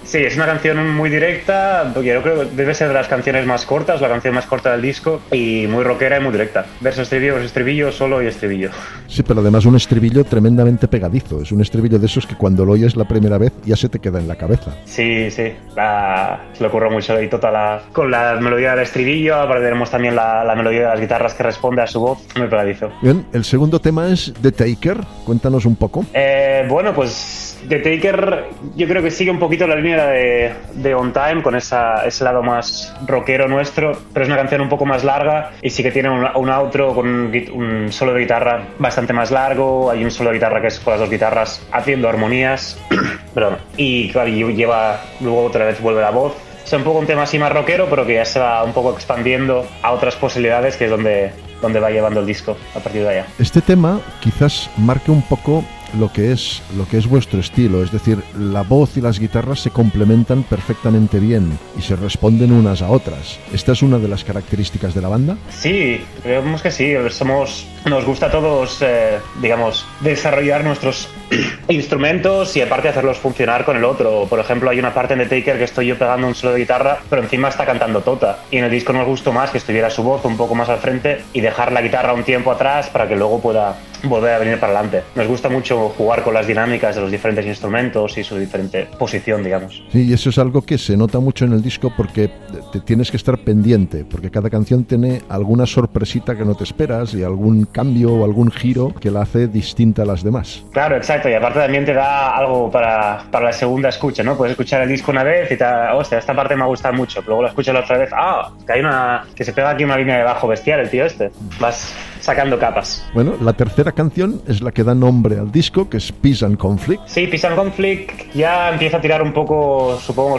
Sí, 0.05 0.19
es 0.19 0.37
una 0.37 0.47
canción 0.47 0.95
muy 0.95 1.11
directa, 1.11 1.91
porque 1.93 2.15
yo 2.15 2.23
creo 2.23 2.41
que 2.41 2.57
debe 2.57 2.75
ser 2.75 2.89
de 2.89 2.95
las 2.95 3.09
canciones 3.09 3.45
más 3.45 3.67
cortas, 3.67 4.01
la 4.01 4.09
canción 4.09 4.35
más 4.35 4.47
corta 4.47 4.73
del 4.73 4.81
disco, 4.81 5.21
y 5.31 5.67
muy 5.67 5.85
rockera 5.85 6.19
y 6.19 6.23
muy 6.23 6.33
directa. 6.33 6.65
Verso 6.81 7.03
estribillo, 7.03 7.35
verso 7.35 7.47
estribillo, 7.47 7.93
solo 7.93 8.23
y 8.23 8.27
estribillo. 8.27 8.71
Sí, 9.07 9.23
pero 9.23 9.41
además 9.41 9.67
un 9.67 9.77
estribillo 9.77 10.25
tremendamente 10.25 10.89
pegadizo, 10.89 11.43
es 11.43 11.53
un 11.53 11.61
estribillo 11.61 11.88
de 11.97 12.05
esos 12.07 12.27
que 12.27 12.35
cuando 12.35 12.65
lo 12.65 12.73
oyes 12.73 12.97
la 12.97 13.07
primera 13.07 13.39
vez 13.39 13.53
ya 13.65 13.77
se 13.77 13.89
te 13.89 13.99
queda 13.99 14.19
en 14.19 14.29
la 14.29 14.35
cabeza. 14.37 14.73
Sí, 14.85 15.31
sí, 15.31 15.53
la- 15.77 16.41
se 16.53 16.63
le 16.63 16.69
ocurre 16.69 16.91
mucho 16.91 17.21
y 17.23 17.29
toda 17.29 17.51
la, 17.51 17.83
con 17.93 18.11
la 18.11 18.35
melodía 18.41 18.73
del 18.73 18.81
estribillo, 18.81 19.37
aparte 19.37 19.65
tenemos 19.65 19.91
también 19.91 20.15
la, 20.17 20.45
la 20.45 20.55
melodía 20.55 20.81
de 20.81 20.87
las 20.87 21.01
guitarras 21.01 21.35
que 21.35 21.43
responde 21.45 21.81
a 21.83 21.87
su 21.87 22.01
voz, 22.01 22.19
muy 22.37 22.49
pegadizo. 22.49 22.91
Bien, 23.01 23.25
el 23.33 23.45
segundo 23.45 23.81
tema 23.81 24.09
es 24.09 24.33
The 24.43 24.53
Taker, 24.53 24.99
cuéntanos 25.25 25.65
un 25.65 25.77
poco. 25.77 26.05
Eh, 26.13 26.67
bueno, 26.69 26.93
pues 26.93 27.48
The 27.69 27.79
Taker 27.81 28.47
yo 28.77 28.87
creo 28.87 29.03
que 29.03 29.11
sigue 29.11 29.31
un 29.31 29.39
poquito 29.39 29.67
la 29.67 29.77
línea 29.77 30.07
de, 30.07 30.53
de 30.75 30.95
On 30.95 31.13
Time 31.13 31.43
con 31.43 31.57
esa, 31.57 32.07
ese 32.07 32.25
lado 32.25 32.43
más 32.43 32.95
rockero 33.07 33.49
nuestro, 33.49 33.99
pero 34.13 34.25
es 34.25 34.29
una 34.29 34.39
canción 34.39 34.61
un 34.61 34.69
poco 34.69 34.87
más 34.87 35.05
larga 35.05 35.53
y 35.63 35.71
sí 35.71 35.83
que 35.83 35.91
tiene 35.91 36.11
un, 36.11 36.25
un 36.35 36.51
outro 36.51 36.95
con 36.95 37.07
un, 37.07 37.45
un 37.53 37.93
solo 37.93 38.15
de 38.15 38.21
guitarra 38.21 38.69
bastante 38.79 39.13
más 39.13 39.31
largo, 39.31 39.91
hay 39.91 40.05
un 40.05 40.11
solo 40.11 40.31
de 40.31 40.37
guitarra 40.37 40.61
que 40.61 40.69
es 40.69 40.79
con 40.81 40.93
las 40.93 41.01
dos 41.01 41.11
guitarras 41.11 41.67
haciendo 41.73 42.09
armonías, 42.09 42.79
perdón, 43.35 43.59
y 43.77 44.11
claro, 44.11 44.29
lleva, 44.29 45.01
luego 45.21 45.45
otra 45.45 45.65
vez 45.65 45.81
vuelve 45.81 46.01
la 46.01 46.11
voz. 46.11 46.35
Es 46.65 46.73
un 46.75 46.85
poco 46.85 46.99
un 46.99 47.07
tema 47.07 47.23
así 47.23 47.39
más 47.39 47.51
rockero, 47.51 47.87
pero 47.89 48.05
que 48.05 48.15
ya 48.15 48.27
se 48.27 48.39
va 48.39 48.63
un 48.63 48.75
poco 48.75 48.93
expandiendo 48.93 49.67
a 49.83 49.93
otras 49.93 50.17
posibilidades, 50.17 50.77
que 50.77 50.85
es 50.85 50.91
donde, 50.91 51.33
donde 51.63 51.81
va 51.81 51.91
llevando 51.91 52.21
el 52.21 52.27
disco 52.27 52.59
a 52.75 52.81
partir 52.81 53.03
de 53.03 53.09
allá. 53.09 53.27
Este 53.39 53.63
tema 53.63 54.01
quizás 54.21 54.69
marque 54.77 55.11
un 55.11 55.23
poco 55.23 55.65
lo 55.99 56.13
que 56.13 56.33
es 56.33 56.63
lo 56.77 56.87
que 56.87 56.99
es 56.99 57.07
vuestro 57.07 57.41
estilo, 57.41 57.83
es 57.83 57.93
decir, 57.93 58.23
la 58.37 58.63
voz 58.63 58.97
y 58.97 59.01
las 59.01 59.19
guitarras 59.19 59.61
se 59.61 59.71
complementan 59.71 60.43
perfectamente 60.43 61.19
bien 61.19 61.59
y 61.79 61.83
se 61.83 61.97
responden 61.97 62.53
unas 62.53 62.83
a 62.83 62.91
otras. 62.91 63.39
Esta 63.53 63.73
es 63.73 63.83
una 63.83 63.99
de 63.99 64.09
las 64.09 64.25
características 64.25 64.95
de 64.95 65.03
la 65.03 65.09
banda. 65.09 65.37
Sí, 65.51 66.05
creemos 66.23 66.63
que 66.63 66.71
sí. 66.71 66.95
Somos, 67.11 67.67
nos 67.87 68.05
gusta 68.05 68.27
a 68.27 68.31
todos, 68.31 68.79
eh, 68.83 69.19
digamos, 69.41 69.87
desarrollar 70.01 70.65
nuestros 70.65 71.09
instrumentos 71.69 72.57
y 72.57 72.63
aparte 72.63 72.89
hacerlos 72.89 73.19
funcionar 73.19 73.65
con 73.65 73.77
el 73.77 73.85
otro. 73.85 74.27
Por 74.29 74.41
ejemplo, 74.41 74.71
hay 74.71 74.79
una 74.79 74.95
parte 74.95 75.15
en 75.15 75.21
The 75.21 75.27
Taker 75.27 75.59
que 75.59 75.65
estoy 75.65 75.87
yo 75.87 75.99
pegando 75.99 76.27
un 76.27 76.35
solo 76.35 76.55
de 76.55 76.61
guitarra, 76.61 76.99
pero 77.09 77.23
encima 77.23 77.49
está 77.49 77.65
cantando 77.65 78.01
Tota. 78.01 78.41
Y 78.51 78.59
en 78.59 78.65
el 78.65 78.71
disco 78.71 78.93
nos 78.93 79.07
gustó 79.07 79.33
más 79.33 79.51
que 79.51 79.59
estuviera 79.59 79.91
su 79.91 80.03
voz 80.03 80.25
un 80.25 80.37
poco 80.37 80.55
más 80.55 80.69
al 80.69 80.79
frente 80.79 81.23
y 81.33 81.41
dejar 81.41 81.73
la 81.73 81.83
guitarra 81.83 82.13
un 82.13 82.25
tiempo 82.25 82.51
atrás 82.53 82.89
para 82.89 83.09
que 83.09 83.17
luego 83.17 83.41
pueda 83.41 83.77
volver 84.05 84.35
a 84.35 84.39
venir 84.39 84.59
para 84.59 84.73
adelante. 84.73 85.03
Nos 85.15 85.27
gusta 85.27 85.49
mucho 85.49 85.91
jugar 85.91 86.23
con 86.23 86.35
las 86.35 86.47
dinámicas 86.47 86.95
de 86.95 87.03
los 87.03 87.11
diferentes 87.11 87.47
instrumentos 87.47 88.17
y 88.19 88.25
su 88.25 88.37
diferente 88.37 88.89
posición, 88.99 89.43
digamos. 89.43 89.83
Sí, 89.91 90.09
y 90.09 90.13
eso 90.13 90.31
es 90.31 90.39
algo 90.39 90.63
que 90.63 90.79
se 90.79 90.97
nota 90.97 91.21
mucho 91.21 91.45
en 91.45 91.53
el 91.53 91.63
disco 91.63 91.93
porque 91.97 92.31
te 92.73 92.81
tienes 92.81 93.11
que 93.11 93.17
estar 93.17 93.39
pendiente, 93.39 94.05
porque 94.05 94.31
cada 94.31 94.51
canción 94.51 94.85
tiene 94.85 95.23
alguna 95.29 95.67
sorpresita 95.67 96.37
que 96.37 96.45
no 96.45 96.55
te 96.55 96.65
esperas 96.65 97.15
y 97.15 97.23
algún 97.23 97.65
cambio 97.67 98.13
o 98.13 98.25
algún 98.25 98.51
giro 98.51 98.95
que 98.95 99.11
la 99.11 99.23
hace 99.23 99.49
distinta 99.49 100.03
a 100.03 100.07
las 100.07 100.23
demás. 100.23 100.65
Claro, 100.73 100.97
exacto, 100.97 101.29
y 101.29 101.35
aparte 101.35 101.59
también 101.61 101.85
te 101.85 101.95
da 101.95 102.37
algo 102.37 102.71
para, 102.71 103.25
para 103.31 103.47
la 103.47 103.53
segunda 103.53 103.89
escucha, 103.89 104.23
¿no? 104.23 104.37
Puedes 104.37 104.53
escuchar 104.53 104.83
el 104.83 104.89
disco 104.89 105.11
una 105.11 105.23
vez 105.23 105.51
y 105.51 105.57
te 105.57 105.65
hostia, 105.95 106.19
esta 106.19 106.35
parte 106.35 106.57
me 106.57 106.63
ha 106.63 106.67
gustado 106.67 106.95
mucho, 106.95 107.23
luego 107.27 107.43
la 107.43 107.49
escuchas 107.49 107.75
la 107.75 107.81
otra 107.81 107.99
vez, 107.99 108.11
ah, 108.13 108.51
que 108.67 108.73
hay 108.73 108.81
una, 108.81 109.25
que 109.35 109.45
se 109.45 109.53
pega 109.53 109.71
aquí 109.71 109.85
una 109.85 109.97
línea 109.97 110.19
de 110.19 110.25
bajo 110.25 110.49
bestial 110.49 110.81
el 110.81 110.91
tío 110.91 111.05
este. 111.05 111.31
Vas 111.61 111.95
sacando 112.21 112.59
capas. 112.59 113.07
Bueno, 113.15 113.35
la 113.41 113.53
tercera 113.53 113.93
canción 113.93 114.43
es 114.47 114.61
la 114.61 114.73
que 114.73 114.85
da 114.85 114.95
nombre 114.95 115.39
al 115.39 115.51
disco, 115.51 115.89
que 115.89 115.99
es 115.99 116.13
Peace 116.13 116.45
and 116.45 116.57
Conflict. 116.57 117.03
Sí, 117.07 117.27
Peace 117.27 117.47
and 117.47 117.57
Conflict 117.57 118.35
ya 118.35 118.71
empieza 118.71 118.99
a 118.99 119.01
tirar 119.01 119.23
un 119.23 119.33
poco, 119.33 119.99
supongo, 120.01 120.39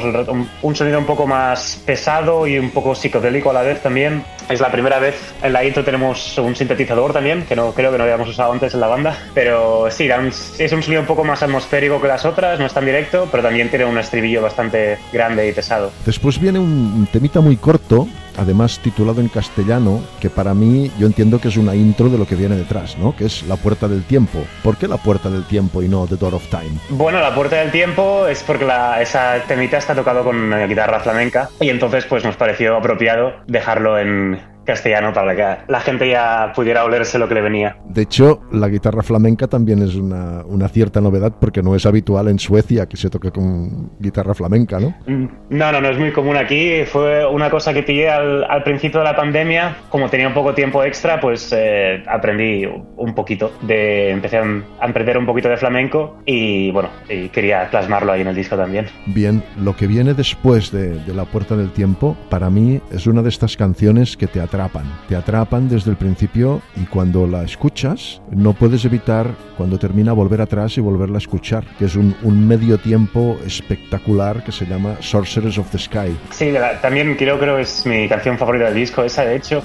un, 0.61 0.75
sonido 0.75 0.99
un 0.99 1.05
poco 1.05 1.27
más 1.27 1.81
pesado 1.85 2.47
y 2.47 2.57
un 2.57 2.69
poco 2.71 2.95
psicodélico 2.95 3.49
a 3.49 3.53
la 3.53 3.61
vez 3.61 3.81
también. 3.81 4.23
Es 4.49 4.59
la 4.59 4.71
primera 4.71 4.99
vez 4.99 5.15
en 5.43 5.53
la 5.53 5.63
intro 5.63 5.83
tenemos 5.83 6.37
un 6.37 6.55
sintetizador 6.55 7.13
también, 7.13 7.43
que 7.43 7.55
no 7.55 7.71
creo 7.71 7.91
que 7.91 7.97
no 7.97 8.03
habíamos 8.03 8.29
usado 8.29 8.51
antes 8.51 8.73
en 8.73 8.79
la 8.79 8.87
banda. 8.87 9.17
Pero 9.33 9.89
sí, 9.91 10.09
es 10.57 10.71
un 10.71 10.83
sonido 10.83 11.01
un 11.01 11.07
poco 11.07 11.23
más 11.23 11.43
atmosférico 11.43 12.01
que 12.01 12.07
las 12.07 12.25
otras, 12.25 12.59
no 12.59 12.65
es 12.65 12.73
tan 12.73 12.85
directo, 12.85 13.27
pero 13.31 13.43
también 13.43 13.69
tiene 13.69 13.85
un 13.85 13.97
estribillo 13.97 14.41
bastante 14.41 14.97
grande 15.13 15.47
y 15.47 15.51
pesado. 15.51 15.91
Después 16.05 16.39
viene 16.39 16.59
un 16.59 17.07
temita 17.11 17.41
muy 17.41 17.57
corto, 17.57 18.07
además 18.37 18.79
titulado 18.79 19.21
en 19.21 19.27
castellano, 19.27 20.01
que 20.19 20.29
para 20.29 20.53
mí 20.53 20.91
yo 20.97 21.07
entiendo 21.07 21.39
que 21.39 21.49
es 21.49 21.57
una 21.57 21.75
intro 21.79 22.09
de 22.09 22.17
lo 22.17 22.27
que 22.27 22.35
viene 22.35 22.55
detrás, 22.55 22.97
¿no? 22.97 23.15
Que 23.15 23.25
es 23.25 23.43
La 23.43 23.55
Puerta 23.55 23.87
del 23.87 24.03
Tiempo. 24.03 24.45
¿Por 24.63 24.77
qué 24.77 24.87
La 24.87 24.97
Puerta 24.97 25.29
del 25.29 25.43
Tiempo 25.45 25.81
y 25.81 25.87
no 25.87 26.05
The 26.05 26.17
Door 26.17 26.35
of 26.35 26.47
Time? 26.49 26.71
Bueno, 26.89 27.19
la 27.19 27.33
puerta 27.33 27.55
del 27.57 27.71
tiempo 27.71 28.27
es 28.27 28.43
porque 28.43 28.65
la- 28.65 29.01
esa 29.01 29.35
temita 29.47 29.77
está 29.77 29.95
tocado 29.95 30.23
con 30.23 30.53
eh, 30.53 30.67
guitarra 30.67 30.99
flamenca 30.99 31.49
y 31.59 31.69
entonces 31.69 32.05
pues 32.05 32.23
nos 32.23 32.35
pareció 32.35 32.75
apropiado 32.77 33.33
dejarlo 33.47 33.97
en 33.97 34.39
castellano 34.69 35.11
para 35.13 35.35
que 35.35 35.71
la 35.71 35.79
gente 35.79 36.09
ya 36.09 36.51
pudiera 36.55 36.83
olerse 36.83 37.17
lo 37.19 37.27
que 37.27 37.33
le 37.35 37.41
venía. 37.41 37.75
De 37.85 38.03
hecho, 38.03 38.41
la 38.51 38.67
guitarra 38.69 39.01
flamenca 39.03 39.47
también 39.47 39.81
es 39.81 39.95
una, 39.95 40.43
una 40.45 40.67
cierta 40.69 41.01
novedad 41.01 41.33
porque 41.39 41.61
no 41.61 41.75
es 41.75 41.85
habitual 41.85 42.27
en 42.27 42.39
Suecia 42.39 42.85
que 42.87 42.97
se 42.97 43.09
toque 43.09 43.31
con 43.31 43.91
guitarra 43.99 44.33
flamenca, 44.33 44.79
¿no? 44.79 44.93
Mm, 45.07 45.27
No, 45.49 45.71
no, 45.71 45.81
no 45.81 45.89
es 45.89 45.97
muy 45.97 46.11
común 46.11 46.37
aquí. 46.37 46.83
Fue 46.85 47.25
una 47.25 47.49
cosa 47.49 47.73
que 47.73 47.83
pillé 47.83 48.09
al, 48.09 48.43
al 48.43 48.63
principio 48.63 48.99
de 48.99 49.05
la 49.05 49.15
pandemia. 49.15 49.75
Como 49.89 50.09
tenía 50.09 50.27
un 50.27 50.33
poco 50.33 50.53
tiempo 50.53 50.83
extra, 50.83 51.19
pues 51.19 51.51
eh, 51.55 52.03
aprendí 52.07 52.65
un 52.97 53.15
poquito. 53.15 53.51
De, 53.61 54.11
empecé 54.11 54.37
a, 54.37 54.43
a 54.43 54.85
aprender 54.85 55.17
un 55.17 55.25
poquito 55.25 55.49
de 55.49 55.57
flamenco 55.57 56.17
y 56.25 56.71
bueno, 56.71 56.89
y 57.09 57.29
quería 57.29 57.69
plasmarlo 57.69 58.11
ahí 58.11 58.21
en 58.21 58.27
el 58.27 58.35
disco 58.35 58.55
también. 58.55 58.85
Bien, 59.07 59.43
lo 59.57 59.75
que 59.75 59.87
viene 59.87 60.13
después 60.13 60.71
de, 60.71 60.99
de 61.03 61.13
La 61.13 61.25
Puerta 61.25 61.55
del 61.55 61.71
Tiempo, 61.71 62.15
para 62.29 62.49
mí 62.49 62.79
es 62.91 63.07
una 63.07 63.21
de 63.21 63.29
estas 63.29 63.57
canciones 63.57 64.15
que 64.17 64.27
te 64.27 64.41
atrapan. 64.59 64.83
Te 65.07 65.15
atrapan 65.15 65.69
desde 65.69 65.91
el 65.91 65.97
principio 65.97 66.61
y 66.75 66.85
cuando 66.85 67.25
la 67.25 67.43
escuchas 67.43 68.21
no 68.31 68.53
puedes 68.53 68.83
evitar, 68.83 69.27
cuando 69.57 69.77
termina, 69.79 70.11
volver 70.13 70.41
atrás 70.41 70.77
y 70.77 70.81
volverla 70.81 71.15
a 71.15 71.19
escuchar, 71.19 71.63
que 71.77 71.85
es 71.85 71.95
un, 71.95 72.13
un 72.23 72.45
medio 72.47 72.77
tiempo 72.77 73.37
espectacular 73.45 74.43
que 74.43 74.51
se 74.51 74.65
llama 74.65 74.95
Sorcerers 74.99 75.57
of 75.57 75.69
the 75.71 75.77
Sky. 75.77 76.17
Sí, 76.31 76.51
la- 76.51 76.79
también 76.81 77.15
creo, 77.15 77.39
creo 77.39 77.55
que 77.55 77.61
es 77.63 77.85
mi 77.85 78.07
canción 78.09 78.37
favorita 78.37 78.65
del 78.65 78.75
disco, 78.75 79.03
esa 79.03 79.23
de 79.23 79.37
hecho. 79.37 79.63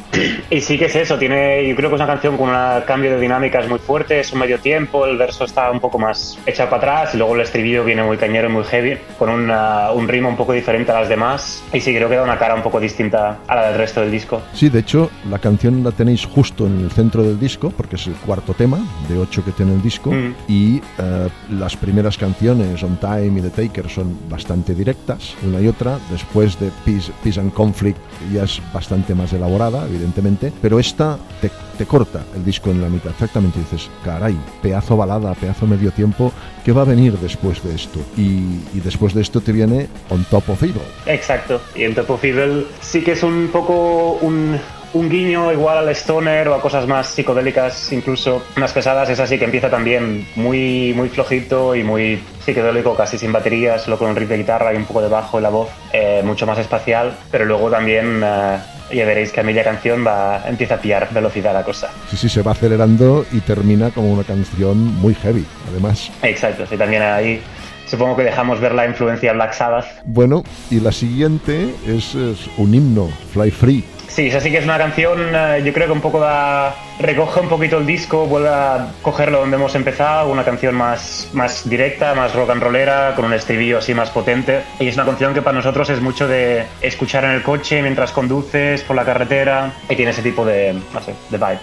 Y 0.50 0.60
sí 0.60 0.78
que 0.78 0.86
es 0.86 0.94
eso, 0.96 1.18
tiene, 1.18 1.66
yo 1.68 1.74
creo 1.74 1.90
que 1.90 1.96
es 1.96 2.00
una 2.00 2.06
canción 2.12 2.36
con 2.36 2.48
un 2.50 2.54
cambio 2.86 3.10
de 3.12 3.20
dinámicas 3.20 3.68
muy 3.68 3.78
fuerte, 3.80 4.20
es 4.20 4.32
un 4.32 4.38
medio 4.40 4.58
tiempo, 4.60 5.06
el 5.06 5.16
verso 5.16 5.44
está 5.44 5.70
un 5.70 5.80
poco 5.80 5.98
más 5.98 6.38
echado 6.46 6.70
para 6.70 6.94
atrás 7.00 7.14
y 7.14 7.18
luego 7.18 7.34
el 7.34 7.40
estribillo 7.40 7.84
viene 7.84 8.02
muy 8.04 8.16
cañero 8.16 8.48
y 8.48 8.52
muy 8.52 8.64
heavy, 8.64 8.96
con 9.18 9.28
una- 9.30 9.90
un 9.92 10.06
ritmo 10.06 10.28
un 10.28 10.36
poco 10.36 10.52
diferente 10.52 10.92
a 10.92 11.00
las 11.00 11.08
demás. 11.08 11.62
Y 11.72 11.80
sí, 11.80 11.94
creo 11.94 12.08
que 12.08 12.14
da 12.16 12.22
una 12.22 12.38
cara 12.38 12.54
un 12.54 12.62
poco 12.62 12.78
distinta 12.78 13.38
a 13.48 13.54
la 13.56 13.68
del 13.70 13.78
resto 13.78 14.00
del 14.00 14.10
disco. 14.10 14.42
Sí, 14.52 14.68
de 14.68 14.83
hecho, 14.84 15.10
la 15.30 15.38
canción 15.38 15.82
la 15.82 15.90
tenéis 15.90 16.24
justo 16.26 16.66
en 16.66 16.78
el 16.80 16.90
centro 16.90 17.22
del 17.22 17.40
disco, 17.40 17.70
porque 17.70 17.96
es 17.96 18.06
el 18.06 18.14
cuarto 18.14 18.54
tema 18.54 18.78
de 19.08 19.18
ocho 19.18 19.44
que 19.44 19.50
tiene 19.52 19.74
el 19.74 19.82
disco, 19.82 20.12
Mm. 20.12 20.34
y 20.46 20.76
eh, 20.98 21.28
las 21.50 21.76
primeras 21.76 22.16
canciones, 22.16 22.82
On 22.82 22.96
Time 22.96 23.38
y 23.38 23.42
The 23.42 23.50
Taker, 23.50 23.88
son 23.88 24.16
bastante 24.30 24.74
directas, 24.74 25.34
una 25.42 25.60
y 25.60 25.68
otra. 25.68 25.98
Después 26.10 26.58
de 26.60 26.70
Peace, 26.84 27.10
Peace 27.22 27.40
and 27.40 27.52
Conflict 27.52 27.98
ya 28.32 28.44
es 28.44 28.60
bastante 28.72 29.14
más 29.14 29.32
elaborada, 29.32 29.86
evidentemente, 29.86 30.52
pero 30.62 30.78
esta 30.78 31.18
te, 31.40 31.50
te 31.74 31.86
corta 31.86 32.24
el 32.34 32.44
disco 32.44 32.70
en 32.70 32.80
la 32.80 32.88
mitad. 32.88 33.10
Exactamente, 33.10 33.58
dices, 33.58 33.90
caray, 34.04 34.36
pedazo 34.62 34.96
balada, 34.96 35.34
pedazo 35.34 35.66
medio 35.66 35.90
tiempo, 35.90 36.32
¿qué 36.64 36.72
va 36.72 36.82
a 36.82 36.84
venir 36.84 37.18
después 37.18 37.62
de 37.62 37.74
esto? 37.74 38.00
Y, 38.16 38.80
después 38.80 39.14
de 39.14 39.22
esto 39.22 39.40
te 39.40 39.52
viene 39.52 39.88
On 40.10 40.24
Top 40.24 40.48
of 40.50 40.62
Evil. 40.62 40.82
Exacto. 41.06 41.60
Y 41.74 41.84
en 41.84 41.94
Top 41.94 42.10
of 42.10 42.24
Evil 42.24 42.66
sí 42.80 43.02
que 43.02 43.12
es 43.12 43.22
un 43.22 43.48
poco 43.52 44.18
un, 44.20 44.60
guiño 44.92 45.52
igual 45.52 45.78
al 45.78 45.88
stoner 45.88 46.46
o 46.48 46.54
a 46.54 46.60
cosas 46.60 46.86
más 46.86 47.08
psicodélicas, 47.08 47.92
incluso 47.92 48.44
más 48.56 48.72
pesadas. 48.72 49.08
Es 49.08 49.18
así 49.18 49.38
que 49.38 49.44
empieza 49.44 49.68
también 49.68 50.26
muy, 50.36 50.92
muy 50.94 51.08
flojito 51.08 51.74
y 51.74 51.82
muy 51.82 52.22
psicodélico, 52.44 52.94
casi 52.94 53.18
sin 53.18 53.32
baterías, 53.32 53.82
solo 53.82 53.98
con 53.98 54.10
un 54.10 54.16
riff 54.16 54.28
de 54.28 54.38
guitarra 54.38 54.72
y 54.72 54.76
un 54.76 54.84
poco 54.84 55.02
de 55.02 55.08
bajo 55.08 55.40
y 55.40 55.42
la 55.42 55.48
voz, 55.48 55.70
eh, 55.92 56.22
mucho 56.24 56.46
más 56.46 56.58
espacial. 56.58 57.16
Pero 57.30 57.44
luego 57.44 57.70
también 57.70 58.20
eh, 58.22 58.58
ya 58.92 59.04
veréis 59.04 59.32
que 59.32 59.40
a 59.40 59.42
media 59.42 59.64
canción 59.64 60.04
va, 60.06 60.42
empieza 60.46 60.74
a 60.74 60.78
pillar 60.78 61.08
velocidad 61.12 61.52
la 61.52 61.62
cosa. 61.62 61.90
Sí, 62.10 62.16
sí, 62.16 62.28
se 62.28 62.42
va 62.42 62.52
acelerando 62.52 63.24
y 63.32 63.40
termina 63.40 63.90
como 63.90 64.12
una 64.12 64.24
canción 64.24 64.78
muy 64.96 65.14
heavy, 65.14 65.44
además. 65.70 66.10
Exacto, 66.22 66.66
sí, 66.66 66.76
también 66.76 67.02
ahí 67.02 67.40
supongo 67.86 68.16
que 68.16 68.24
dejamos 68.24 68.60
ver 68.60 68.74
la 68.74 68.86
influencia 68.86 69.32
Black 69.32 69.52
Sabbath. 69.52 69.86
Bueno, 70.04 70.42
y 70.70 70.80
la 70.80 70.92
siguiente 70.92 71.74
es, 71.86 72.14
es 72.14 72.48
un 72.56 72.74
himno, 72.74 73.08
Fly 73.32 73.50
Free. 73.50 73.84
Sí, 74.14 74.28
esa 74.28 74.38
sí 74.38 74.52
que 74.52 74.58
es 74.58 74.64
una 74.64 74.78
canción, 74.78 75.34
eh, 75.34 75.60
yo 75.64 75.72
creo 75.72 75.88
que 75.88 75.92
un 75.92 76.00
poco 76.00 76.20
da, 76.20 76.72
recoge 77.00 77.40
un 77.40 77.48
poquito 77.48 77.78
el 77.78 77.86
disco, 77.86 78.26
vuelve 78.26 78.48
a 78.48 78.92
cogerlo 79.02 79.40
donde 79.40 79.56
hemos 79.56 79.74
empezado, 79.74 80.30
una 80.30 80.44
canción 80.44 80.76
más, 80.76 81.30
más 81.32 81.68
directa, 81.68 82.14
más 82.14 82.32
rock 82.32 82.50
and 82.50 82.62
rollera, 82.62 83.14
con 83.16 83.24
un 83.24 83.32
estribillo 83.32 83.78
así 83.78 83.92
más 83.92 84.10
potente. 84.10 84.62
Y 84.78 84.86
es 84.86 84.94
una 84.94 85.04
canción 85.04 85.34
que 85.34 85.42
para 85.42 85.56
nosotros 85.56 85.90
es 85.90 86.00
mucho 86.00 86.28
de 86.28 86.64
escuchar 86.80 87.24
en 87.24 87.32
el 87.32 87.42
coche 87.42 87.82
mientras 87.82 88.12
conduces 88.12 88.82
por 88.82 88.94
la 88.94 89.04
carretera 89.04 89.72
y 89.88 89.96
tiene 89.96 90.12
ese 90.12 90.22
tipo 90.22 90.44
de, 90.44 90.80
no 90.92 91.00
sé, 91.00 91.12
de 91.30 91.36
vibe. 91.36 91.58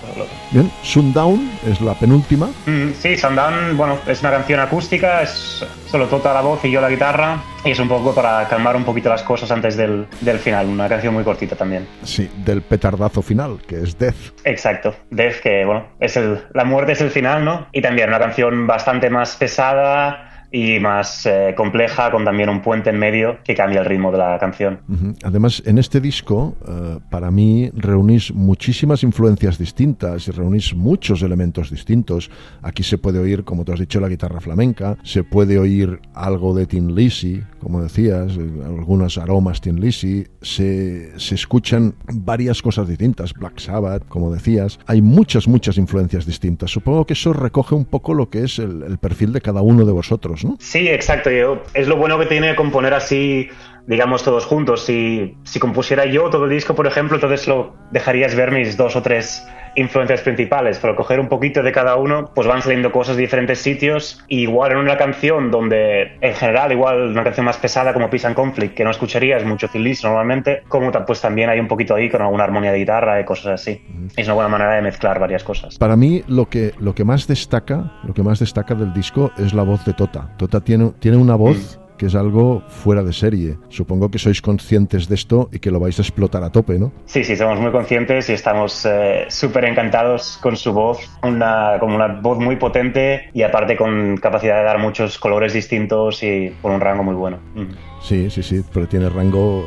Bien, 0.51 0.69
Sundown 0.83 1.51
es 1.65 1.79
la 1.79 1.93
penúltima. 1.93 2.49
Mm, 2.65 2.89
sí, 3.01 3.15
Sundown, 3.15 3.77
bueno, 3.77 3.97
es 4.05 4.19
una 4.19 4.31
canción 4.31 4.59
acústica, 4.59 5.21
es 5.21 5.65
solo 5.91 6.07
Tota 6.07 6.33
la 6.33 6.39
voz 6.39 6.63
y 6.63 6.71
yo 6.71 6.79
la 6.79 6.89
guitarra, 6.89 7.37
y 7.65 7.71
es 7.71 7.79
un 7.79 7.89
poco 7.89 8.15
para 8.15 8.47
calmar 8.47 8.77
un 8.77 8.85
poquito 8.85 9.09
las 9.09 9.23
cosas 9.23 9.51
antes 9.51 9.75
del, 9.75 10.07
del 10.21 10.39
final, 10.39 10.67
una 10.67 10.87
canción 10.87 11.13
muy 11.13 11.25
cortita 11.25 11.57
también. 11.57 11.85
Sí, 12.03 12.31
del 12.37 12.61
petardazo 12.61 13.21
final, 13.21 13.59
que 13.67 13.81
es 13.81 13.97
Death. 13.97 14.15
Exacto, 14.45 14.95
Death, 15.09 15.41
que 15.41 15.65
bueno, 15.65 15.87
es 15.99 16.15
el, 16.15 16.43
la 16.53 16.63
muerte 16.63 16.93
es 16.93 17.01
el 17.01 17.11
final, 17.11 17.43
¿no? 17.43 17.67
Y 17.73 17.81
también 17.81 18.07
una 18.07 18.19
canción 18.19 18.65
bastante 18.67 19.09
más 19.09 19.35
pesada 19.35 20.30
y 20.51 20.79
más 20.79 21.25
eh, 21.25 21.53
compleja, 21.55 22.11
con 22.11 22.25
también 22.25 22.49
un 22.49 22.61
puente 22.61 22.89
en 22.89 22.99
medio 22.99 23.37
que 23.43 23.55
cambia 23.55 23.79
el 23.79 23.85
ritmo 23.85 24.11
de 24.11 24.17
la 24.17 24.37
canción. 24.37 24.81
Además, 25.23 25.63
en 25.65 25.77
este 25.77 26.01
disco, 26.01 26.55
eh, 26.67 26.99
para 27.09 27.31
mí, 27.31 27.71
reunís 27.73 28.33
muchísimas 28.33 29.03
influencias 29.03 29.57
distintas 29.57 30.27
y 30.27 30.31
reunís 30.31 30.75
muchos 30.75 31.21
elementos 31.21 31.69
distintos. 31.69 32.29
Aquí 32.61 32.83
se 32.83 32.97
puede 32.97 33.19
oír, 33.19 33.45
como 33.45 33.63
tú 33.63 33.71
has 33.71 33.79
dicho, 33.79 34.01
la 34.01 34.09
guitarra 34.09 34.41
flamenca, 34.41 34.97
se 35.03 35.23
puede 35.23 35.57
oír 35.57 36.01
algo 36.13 36.53
de 36.53 36.65
Tin 36.65 36.95
Lizzy, 36.95 37.41
como 37.61 37.81
decías, 37.81 38.35
eh, 38.35 38.49
algunos 38.65 39.17
aromas 39.17 39.61
Tin 39.61 39.79
Lizzy, 39.79 40.27
se, 40.41 41.17
se 41.17 41.35
escuchan 41.35 41.95
varias 42.13 42.61
cosas 42.61 42.89
distintas, 42.89 43.33
Black 43.33 43.59
Sabbath, 43.59 44.05
como 44.09 44.33
decías. 44.33 44.79
Hay 44.85 45.01
muchas, 45.01 45.47
muchas 45.47 45.77
influencias 45.77 46.25
distintas. 46.25 46.71
Supongo 46.71 47.05
que 47.05 47.13
eso 47.13 47.31
recoge 47.31 47.73
un 47.73 47.85
poco 47.85 48.13
lo 48.13 48.29
que 48.29 48.43
es 48.43 48.59
el 48.59 48.97
perfil 48.97 49.31
de 49.31 49.39
cada 49.39 49.61
uno 49.61 49.85
de 49.85 49.93
vosotros, 49.93 50.40
Sí, 50.59 50.87
exacto. 50.87 51.29
Es 51.73 51.87
lo 51.87 51.95
bueno 51.97 52.19
que 52.19 52.25
tiene 52.25 52.55
componer 52.55 52.93
así, 52.93 53.49
digamos, 53.87 54.23
todos 54.23 54.45
juntos. 54.45 54.85
Si, 54.85 55.37
si 55.43 55.59
compusiera 55.59 56.05
yo 56.05 56.29
todo 56.29 56.45
el 56.45 56.51
disco, 56.51 56.75
por 56.75 56.87
ejemplo, 56.87 57.17
entonces 57.17 57.47
lo 57.47 57.73
dejarías 57.91 58.35
ver 58.35 58.51
mis 58.51 58.77
dos 58.77 58.95
o 58.95 59.01
tres 59.01 59.45
influencias 59.75 60.21
principales, 60.21 60.79
pero 60.81 60.95
coger 60.95 61.19
un 61.19 61.29
poquito 61.29 61.63
de 61.63 61.71
cada 61.71 61.95
uno, 61.95 62.31
pues 62.35 62.47
van 62.47 62.61
saliendo 62.61 62.91
cosas 62.91 63.15
de 63.15 63.21
diferentes 63.21 63.59
sitios. 63.59 64.23
Y 64.27 64.41
igual 64.41 64.73
en 64.73 64.77
una 64.79 64.97
canción 64.97 65.51
donde, 65.51 66.17
en 66.21 66.33
general, 66.33 66.71
igual 66.71 67.11
una 67.11 67.23
canción 67.23 67.45
más 67.45 67.57
pesada 67.57 67.93
como 67.93 68.09
Peace 68.09 68.27
and 68.27 68.35
Conflict, 68.35 68.75
que 68.75 68.83
no 68.83 68.91
escucharías 68.91 69.45
mucho 69.45 69.69
Lizzy 69.73 70.05
normalmente, 70.05 70.63
como 70.67 70.91
pues 71.05 71.21
también 71.21 71.49
hay 71.49 71.59
un 71.59 71.67
poquito 71.67 71.95
ahí 71.95 72.09
con 72.09 72.21
alguna 72.21 72.43
armonía 72.43 72.71
de 72.71 72.79
guitarra 72.79 73.19
y 73.19 73.25
cosas 73.25 73.61
así. 73.61 73.81
Es 74.15 74.27
una 74.27 74.35
buena 74.35 74.49
manera 74.49 74.75
de 74.75 74.81
mezclar 74.81 75.19
varias 75.19 75.43
cosas. 75.43 75.77
Para 75.77 75.95
mí 75.95 76.23
lo 76.27 76.49
que, 76.49 76.73
lo 76.79 76.93
que 76.93 77.03
más 77.03 77.27
destaca, 77.27 77.93
lo 78.03 78.13
que 78.13 78.23
más 78.23 78.39
destaca 78.39 78.75
del 78.75 78.93
disco 78.93 79.31
es 79.37 79.53
la 79.53 79.63
voz 79.63 79.85
de 79.85 79.93
Tota. 79.93 80.29
Tota 80.37 80.61
tiene, 80.61 80.91
tiene 80.99 81.17
una 81.17 81.35
voz 81.35 81.80
que 82.01 82.07
es 82.07 82.15
algo 82.15 82.63
fuera 82.67 83.03
de 83.03 83.13
serie. 83.13 83.57
Supongo 83.69 84.09
que 84.09 84.17
sois 84.17 84.41
conscientes 84.41 85.07
de 85.07 85.13
esto 85.13 85.49
y 85.51 85.59
que 85.59 85.69
lo 85.69 85.79
vais 85.79 85.99
a 85.99 86.01
explotar 86.01 86.43
a 86.43 86.49
tope, 86.49 86.79
¿no? 86.79 86.91
Sí, 87.05 87.23
sí, 87.23 87.35
somos 87.35 87.59
muy 87.59 87.69
conscientes 87.69 88.27
y 88.29 88.33
estamos 88.33 88.87
eh, 88.89 89.25
súper 89.29 89.65
encantados 89.65 90.39
con 90.41 90.57
su 90.57 90.73
voz, 90.73 90.97
una, 91.21 91.77
como 91.79 91.93
una 91.93 92.07
voz 92.07 92.39
muy 92.39 92.55
potente 92.55 93.29
y 93.35 93.43
aparte 93.43 93.77
con 93.77 94.17
capacidad 94.17 94.57
de 94.57 94.63
dar 94.63 94.79
muchos 94.79 95.19
colores 95.19 95.53
distintos 95.53 96.23
y 96.23 96.51
con 96.63 96.71
un 96.71 96.81
rango 96.81 97.03
muy 97.03 97.13
bueno. 97.13 97.37
Mm. 97.53 97.90
Sí, 98.03 98.29
sí, 98.29 98.41
sí, 98.41 98.63
pero 98.73 98.87
tiene 98.87 99.09
rango, 99.09 99.63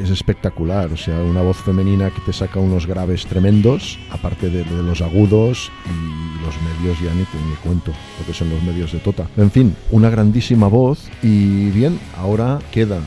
es 0.00 0.10
espectacular, 0.10 0.92
o 0.92 0.96
sea, 0.96 1.18
una 1.20 1.42
voz 1.42 1.56
femenina 1.56 2.10
que 2.10 2.20
te 2.20 2.32
saca 2.32 2.60
unos 2.60 2.86
graves 2.86 3.26
tremendos, 3.26 3.98
aparte 4.10 4.50
de, 4.50 4.62
de 4.62 4.82
los 4.82 5.00
agudos 5.00 5.72
y 5.86 6.44
los 6.44 6.54
medios 6.62 7.00
ya 7.00 7.12
ni 7.14 7.24
te 7.24 7.38
ni 7.48 7.56
cuento, 7.56 7.92
lo 8.18 8.26
que 8.26 8.34
son 8.34 8.50
los 8.50 8.62
medios 8.62 8.92
de 8.92 8.98
Tota. 8.98 9.26
En 9.36 9.50
fin, 9.50 9.74
una 9.90 10.10
grandísima 10.10 10.68
voz 10.68 11.08
y 11.22 11.70
bien, 11.70 11.98
ahora 12.16 12.58
queda 12.70 13.00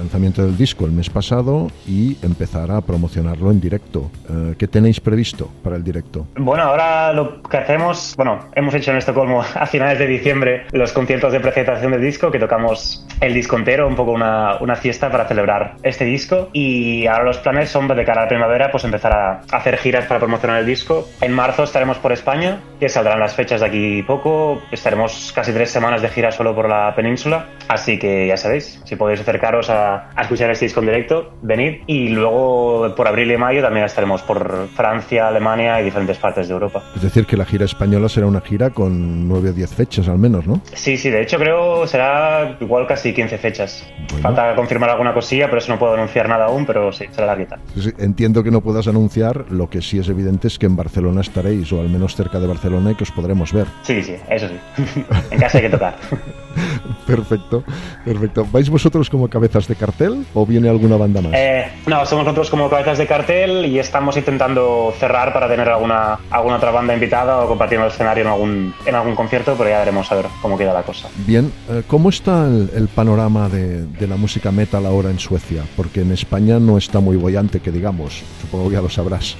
lanzamiento 0.00 0.42
del 0.42 0.56
disco 0.56 0.86
el 0.86 0.92
mes 0.92 1.10
pasado 1.10 1.68
y 1.86 2.16
empezar 2.22 2.70
a 2.70 2.80
promocionarlo 2.80 3.50
en 3.50 3.60
directo. 3.60 4.10
Eh, 4.28 4.54
¿Qué 4.58 4.66
tenéis 4.66 5.00
previsto 5.00 5.50
para 5.62 5.76
el 5.76 5.84
directo? 5.84 6.26
Bueno, 6.36 6.62
ahora 6.62 7.12
lo 7.12 7.42
que 7.42 7.58
hacemos, 7.58 8.14
bueno, 8.16 8.48
hemos 8.54 8.74
hecho 8.74 8.90
en 8.90 8.96
Estocolmo 8.96 9.42
a 9.54 9.66
finales 9.66 9.98
de 9.98 10.06
diciembre 10.06 10.66
los 10.72 10.92
conciertos 10.92 11.32
de 11.32 11.40
presentación 11.40 11.92
del 11.92 12.00
disco, 12.00 12.30
que 12.30 12.38
tocamos 12.38 13.06
el 13.20 13.34
disco 13.34 13.56
entero, 13.56 13.86
un 13.86 13.96
poco 13.96 14.12
una, 14.12 14.56
una 14.60 14.76
fiesta 14.76 15.10
para 15.10 15.26
celebrar 15.26 15.76
este 15.82 16.04
disco. 16.04 16.48
Y 16.52 17.06
ahora 17.06 17.24
los 17.24 17.38
planes 17.38 17.68
son 17.68 17.88
de 17.88 18.04
cara 18.04 18.22
a 18.22 18.24
la 18.24 18.28
primavera, 18.28 18.70
pues 18.70 18.84
empezar 18.84 19.12
a 19.12 19.40
hacer 19.52 19.76
giras 19.76 20.06
para 20.06 20.20
promocionar 20.20 20.60
el 20.60 20.66
disco. 20.66 21.08
En 21.20 21.32
marzo 21.32 21.64
estaremos 21.64 21.98
por 21.98 22.12
España, 22.12 22.60
que 22.78 22.88
saldrán 22.88 23.20
las 23.20 23.34
fechas 23.34 23.60
de 23.60 23.66
aquí 23.66 24.02
poco. 24.02 24.62
Estaremos 24.70 25.32
casi 25.34 25.52
tres 25.52 25.70
semanas 25.70 26.02
de 26.02 26.08
gira 26.08 26.30
solo 26.30 26.54
por 26.54 26.68
la 26.68 26.94
península. 26.94 27.46
Así 27.68 27.98
que 27.98 28.26
ya 28.26 28.36
sabéis, 28.36 28.80
si 28.84 28.96
podéis 28.96 29.20
acercaros 29.20 29.70
a, 29.70 29.89
a 29.94 30.22
escuchar 30.22 30.50
este 30.50 30.66
disco 30.66 30.80
en 30.80 30.86
directo, 30.86 31.34
venid. 31.42 31.82
Y 31.86 32.08
luego 32.08 32.94
por 32.94 33.08
abril 33.08 33.30
y 33.30 33.36
mayo 33.36 33.62
también 33.62 33.86
estaremos 33.86 34.22
por 34.22 34.68
Francia, 34.74 35.28
Alemania 35.28 35.80
y 35.80 35.84
diferentes 35.84 36.18
partes 36.18 36.48
de 36.48 36.54
Europa. 36.54 36.82
Es 36.94 37.02
decir, 37.02 37.26
que 37.26 37.36
la 37.36 37.44
gira 37.44 37.64
española 37.64 38.08
será 38.08 38.26
una 38.26 38.40
gira 38.40 38.70
con 38.70 39.28
9 39.28 39.50
o 39.50 39.52
10 39.52 39.74
fechas 39.74 40.08
al 40.08 40.18
menos, 40.18 40.46
¿no? 40.46 40.60
Sí, 40.74 40.96
sí, 40.96 41.10
de 41.10 41.22
hecho 41.22 41.38
creo 41.38 41.86
será 41.86 42.56
igual 42.60 42.86
casi 42.86 43.12
15 43.12 43.38
fechas. 43.38 43.86
Bueno. 44.10 44.22
Falta 44.22 44.54
confirmar 44.54 44.90
alguna 44.90 45.14
cosilla, 45.14 45.46
pero 45.46 45.58
eso 45.58 45.72
no 45.72 45.78
puedo 45.78 45.94
anunciar 45.94 46.28
nada 46.28 46.46
aún, 46.46 46.66
pero 46.66 46.92
sí, 46.92 47.06
será 47.10 47.26
larguita. 47.26 47.58
Sí, 47.74 47.82
sí, 47.82 47.90
Entiendo 47.98 48.42
que 48.42 48.50
no 48.50 48.60
puedas 48.60 48.88
anunciar, 48.88 49.46
lo 49.50 49.68
que 49.68 49.82
sí 49.82 49.98
es 49.98 50.08
evidente 50.08 50.48
es 50.48 50.58
que 50.58 50.66
en 50.66 50.76
Barcelona 50.76 51.20
estaréis, 51.20 51.72
o 51.72 51.80
al 51.80 51.88
menos 51.88 52.16
cerca 52.16 52.40
de 52.40 52.46
Barcelona, 52.46 52.92
y 52.92 52.94
que 52.94 53.04
os 53.04 53.10
podremos 53.10 53.52
ver. 53.52 53.66
Sí, 53.82 54.02
sí, 54.02 54.16
eso 54.28 54.48
sí. 54.48 55.04
en 55.30 55.38
casa 55.38 55.58
hay 55.58 55.64
que 55.64 55.70
tocar. 55.70 55.96
Perfecto, 57.06 57.64
perfecto. 58.04 58.46
¿Vais 58.52 58.68
vosotros 58.70 59.10
como 59.10 59.28
cabezas 59.28 59.66
de 59.66 59.74
cartel 59.74 60.24
o 60.34 60.46
viene 60.46 60.68
alguna 60.68 60.96
banda 60.96 61.20
más? 61.20 61.32
Eh, 61.34 61.66
no, 61.86 62.04
somos 62.06 62.24
nosotros 62.24 62.50
como 62.50 62.68
cabezas 62.70 62.98
de 62.98 63.06
cartel 63.06 63.66
y 63.66 63.78
estamos 63.78 64.16
intentando 64.16 64.92
cerrar 64.98 65.32
para 65.32 65.48
tener 65.48 65.68
alguna, 65.68 66.18
alguna 66.30 66.56
otra 66.56 66.70
banda 66.70 66.94
invitada 66.94 67.40
o 67.40 67.48
compartiendo 67.48 67.86
el 67.86 67.92
escenario 67.92 68.22
en 68.22 68.30
algún, 68.30 68.74
en 68.86 68.94
algún 68.94 69.16
concierto, 69.16 69.54
pero 69.58 69.70
ya 69.70 69.80
veremos 69.80 70.10
a 70.12 70.16
ver 70.16 70.26
cómo 70.40 70.56
queda 70.56 70.72
la 70.72 70.82
cosa. 70.82 71.08
Bien, 71.26 71.52
eh, 71.68 71.82
¿cómo 71.86 72.10
está 72.10 72.46
el, 72.46 72.70
el 72.74 72.88
panorama 72.88 73.48
de, 73.48 73.86
de 73.86 74.06
la 74.06 74.16
música 74.16 74.52
metal 74.52 74.86
ahora 74.86 75.10
en 75.10 75.18
Suecia? 75.18 75.64
Porque 75.76 76.02
en 76.02 76.12
España 76.12 76.60
no 76.60 76.78
está 76.78 77.00
muy 77.00 77.16
bollante, 77.16 77.60
que 77.60 77.72
digamos. 77.72 78.22
Supongo 78.40 78.68
que 78.68 78.74
ya 78.74 78.82
lo 78.82 78.90
sabrás. 78.90 79.36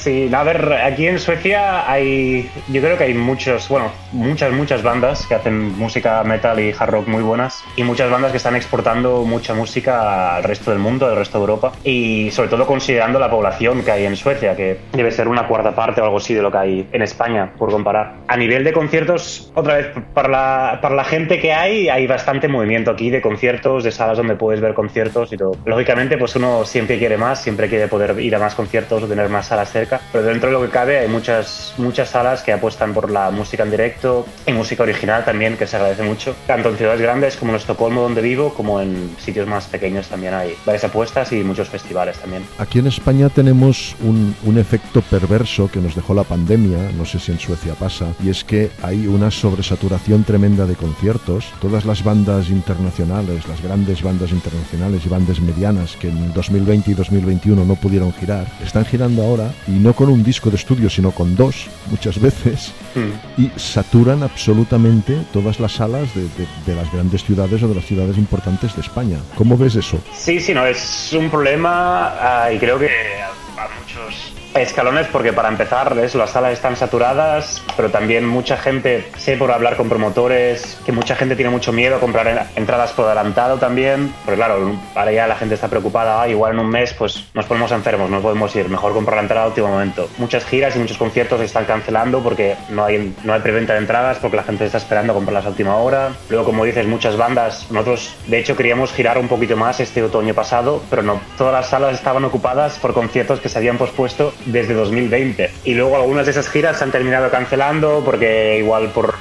Sí, 0.00 0.30
a 0.32 0.42
ver, 0.44 0.72
aquí 0.72 1.06
en 1.06 1.18
Suecia 1.18 1.90
hay, 1.90 2.50
yo 2.68 2.80
creo 2.80 2.96
que 2.96 3.04
hay 3.04 3.12
muchos, 3.12 3.68
bueno, 3.68 3.92
muchas, 4.12 4.50
muchas 4.50 4.82
bandas 4.82 5.26
que 5.26 5.34
hacen 5.34 5.76
música 5.78 6.24
metal 6.24 6.58
y 6.58 6.72
hard 6.72 6.90
rock 6.90 7.06
muy 7.06 7.22
buenas 7.22 7.62
y 7.76 7.82
muchas 7.82 8.10
bandas 8.10 8.30
que 8.30 8.38
están 8.38 8.56
exportando 8.56 9.24
mucha 9.24 9.52
música 9.52 10.36
al 10.36 10.42
resto 10.42 10.70
del 10.70 10.80
mundo, 10.80 11.04
al 11.04 11.16
resto 11.16 11.36
de 11.36 11.42
Europa 11.42 11.72
y 11.84 12.30
sobre 12.30 12.48
todo 12.48 12.66
considerando 12.66 13.18
la 13.18 13.28
población 13.28 13.82
que 13.82 13.90
hay 13.90 14.06
en 14.06 14.16
Suecia, 14.16 14.56
que 14.56 14.78
debe 14.92 15.10
ser 15.10 15.28
una 15.28 15.46
cuarta 15.46 15.74
parte 15.74 16.00
o 16.00 16.04
algo 16.04 16.16
así 16.16 16.32
de 16.32 16.40
lo 16.40 16.50
que 16.50 16.56
hay 16.56 16.88
en 16.92 17.02
España, 17.02 17.52
por 17.58 17.70
comparar. 17.70 18.14
A 18.26 18.38
nivel 18.38 18.64
de 18.64 18.72
conciertos, 18.72 19.52
otra 19.54 19.74
vez, 19.74 19.88
para 20.14 20.28
la, 20.28 20.78
para 20.80 20.94
la 20.94 21.04
gente 21.04 21.38
que 21.38 21.52
hay, 21.52 21.90
hay 21.90 22.06
bastante 22.06 22.48
movimiento 22.48 22.90
aquí 22.90 23.10
de 23.10 23.20
conciertos, 23.20 23.84
de 23.84 23.92
salas 23.92 24.16
donde 24.16 24.34
puedes 24.34 24.62
ver 24.62 24.72
conciertos 24.72 25.30
y 25.34 25.36
todo. 25.36 25.58
Lógicamente, 25.66 26.16
pues 26.16 26.34
uno 26.36 26.64
siempre 26.64 26.98
quiere 26.98 27.18
más, 27.18 27.42
siempre 27.42 27.68
quiere 27.68 27.86
poder 27.86 28.18
ir 28.18 28.34
a 28.34 28.38
más 28.38 28.54
conciertos 28.54 29.02
o 29.02 29.06
tener 29.06 29.28
más 29.28 29.48
salas 29.48 29.70
cerca, 29.70 29.89
pero 30.12 30.24
dentro 30.24 30.48
de 30.48 30.52
lo 30.52 30.62
que 30.62 30.68
cabe 30.68 30.98
hay 30.98 31.08
muchas, 31.08 31.74
muchas 31.78 32.10
salas 32.10 32.42
que 32.42 32.52
apuestan 32.52 32.94
por 32.94 33.10
la 33.10 33.30
música 33.30 33.62
en 33.62 33.70
directo 33.70 34.26
y 34.46 34.52
música 34.52 34.82
original 34.82 35.24
también, 35.24 35.56
que 35.56 35.66
se 35.66 35.76
agradece 35.76 36.02
mucho. 36.02 36.34
Tanto 36.46 36.68
en 36.68 36.76
ciudades 36.76 37.00
grandes 37.00 37.36
como 37.36 37.52
en 37.52 37.56
Estocolmo, 37.56 38.02
donde 38.02 38.20
vivo, 38.20 38.54
como 38.54 38.80
en 38.80 39.16
sitios 39.18 39.46
más 39.46 39.66
pequeños 39.66 40.08
también 40.08 40.34
hay 40.34 40.54
varias 40.64 40.84
apuestas 40.84 41.32
y 41.32 41.42
muchos 41.42 41.68
festivales 41.68 42.18
también. 42.18 42.44
Aquí 42.58 42.78
en 42.78 42.86
España 42.86 43.28
tenemos 43.28 43.96
un, 44.00 44.34
un 44.44 44.58
efecto 44.58 45.02
perverso 45.02 45.68
que 45.68 45.80
nos 45.80 45.94
dejó 45.94 46.14
la 46.14 46.24
pandemia, 46.24 46.78
no 46.96 47.04
sé 47.04 47.18
si 47.18 47.32
en 47.32 47.38
Suecia 47.38 47.74
pasa, 47.74 48.06
y 48.22 48.30
es 48.30 48.44
que 48.44 48.70
hay 48.82 49.06
una 49.06 49.30
sobresaturación 49.30 50.24
tremenda 50.24 50.66
de 50.66 50.74
conciertos. 50.74 51.46
Todas 51.60 51.84
las 51.84 52.04
bandas 52.04 52.48
internacionales, 52.50 53.46
las 53.48 53.62
grandes 53.62 54.02
bandas 54.02 54.30
internacionales 54.30 55.02
y 55.04 55.08
bandas 55.08 55.40
medianas 55.40 55.96
que 55.96 56.08
en 56.08 56.32
2020 56.32 56.90
y 56.90 56.94
2021 56.94 57.64
no 57.64 57.74
pudieron 57.76 58.12
girar, 58.12 58.46
están 58.64 58.84
girando 58.84 59.22
ahora 59.22 59.50
no 59.82 59.92
con 59.94 60.08
un 60.08 60.22
disco 60.22 60.50
de 60.50 60.56
estudio, 60.56 60.88
sino 60.90 61.10
con 61.12 61.34
dos, 61.36 61.66
muchas 61.90 62.20
veces, 62.20 62.72
Mm. 62.94 63.40
y 63.42 63.50
saturan 63.56 64.22
absolutamente 64.22 65.16
todas 65.32 65.60
las 65.60 65.72
salas 65.72 66.12
de, 66.14 66.22
de- 66.22 66.48
de 66.66 66.74
las 66.74 66.90
grandes 66.92 67.22
ciudades 67.24 67.62
o 67.62 67.68
de 67.68 67.74
las 67.76 67.84
ciudades 67.84 68.16
importantes 68.18 68.74
de 68.74 68.80
España. 68.82 69.18
¿Cómo 69.36 69.56
ves 69.56 69.76
eso? 69.76 69.98
Sí, 70.16 70.40
sí, 70.40 70.52
no, 70.52 70.66
es 70.66 71.12
un 71.12 71.30
problema 71.30 72.08
ah, 72.20 72.52
y 72.52 72.58
creo 72.58 72.78
que 72.78 72.88
a, 72.88 73.62
a 73.62 73.68
muchos 73.80 74.32
escalones 74.54 75.06
porque 75.08 75.32
para 75.32 75.48
empezar 75.48 75.96
es, 76.02 76.14
las 76.14 76.30
salas 76.30 76.52
están 76.52 76.76
saturadas, 76.76 77.62
pero 77.76 77.90
también 77.90 78.26
mucha 78.26 78.56
gente, 78.56 79.08
sé 79.16 79.36
por 79.36 79.52
hablar 79.52 79.76
con 79.76 79.88
promotores, 79.88 80.76
que 80.84 80.92
mucha 80.92 81.14
gente 81.14 81.36
tiene 81.36 81.50
mucho 81.50 81.72
miedo 81.72 81.96
a 81.96 82.00
comprar 82.00 82.26
en- 82.26 82.38
entradas 82.56 82.90
por 82.92 83.06
adelantado 83.06 83.58
también, 83.58 84.12
porque 84.24 84.36
claro, 84.36 84.72
ahora 84.94 85.12
ya 85.12 85.26
la 85.26 85.36
gente 85.36 85.54
está 85.54 85.68
preocupada, 85.68 86.20
"Ah, 86.22 86.28
igual 86.28 86.54
en 86.54 86.58
un 86.58 86.68
mes 86.68 86.92
pues 86.94 87.24
nos 87.34 87.46
ponemos 87.46 87.70
enfermos, 87.72 88.10
no 88.10 88.20
podemos 88.20 88.54
ir, 88.56 88.68
mejor 88.68 88.92
comprar 88.92 89.16
la 89.16 89.22
entrada 89.22 89.44
a 89.44 89.48
último 89.48 89.68
momento. 89.68 90.08
Muchas 90.18 90.44
giras 90.44 90.74
y 90.74 90.78
muchos 90.80 90.98
conciertos 90.98 91.38
se 91.38 91.44
están 91.46 91.64
cancelando 91.64 92.20
porque 92.22 92.56
no 92.70 92.84
hay, 92.84 93.14
no 93.24 93.32
hay 93.32 93.40
preventa 93.40 93.74
de 93.74 93.78
entradas, 93.80 94.18
porque 94.18 94.36
la 94.36 94.42
gente 94.42 94.64
está 94.64 94.78
esperando 94.78 95.12
a 95.12 95.14
comprarlas 95.14 95.46
a 95.46 95.50
última 95.50 95.76
hora. 95.76 96.10
Luego, 96.28 96.44
como 96.44 96.64
dices, 96.64 96.86
muchas 96.86 97.16
bandas, 97.16 97.66
nosotros 97.70 98.14
de 98.26 98.38
hecho 98.38 98.56
queríamos 98.56 98.92
girar 98.92 99.16
un 99.18 99.28
poquito 99.28 99.56
más 99.56 99.78
este 99.80 100.02
otoño 100.02 100.34
pasado, 100.34 100.82
pero 100.90 101.02
no, 101.02 101.20
todas 101.38 101.52
las 101.52 101.68
salas 101.68 101.94
estaban 101.94 102.24
ocupadas 102.24 102.78
por 102.78 102.92
conciertos 102.92 103.40
que 103.40 103.48
se 103.48 103.58
habían 103.58 103.78
pospuesto 103.78 104.32
desde 104.46 104.74
2020. 104.74 105.50
Y 105.64 105.74
luego 105.74 105.96
algunas 105.96 106.26
de 106.26 106.32
esas 106.32 106.48
giras 106.48 106.78
se 106.78 106.84
han 106.84 106.90
terminado 106.90 107.30
cancelando 107.30 108.02
porque 108.04 108.58
igual 108.58 108.90
por 108.90 109.14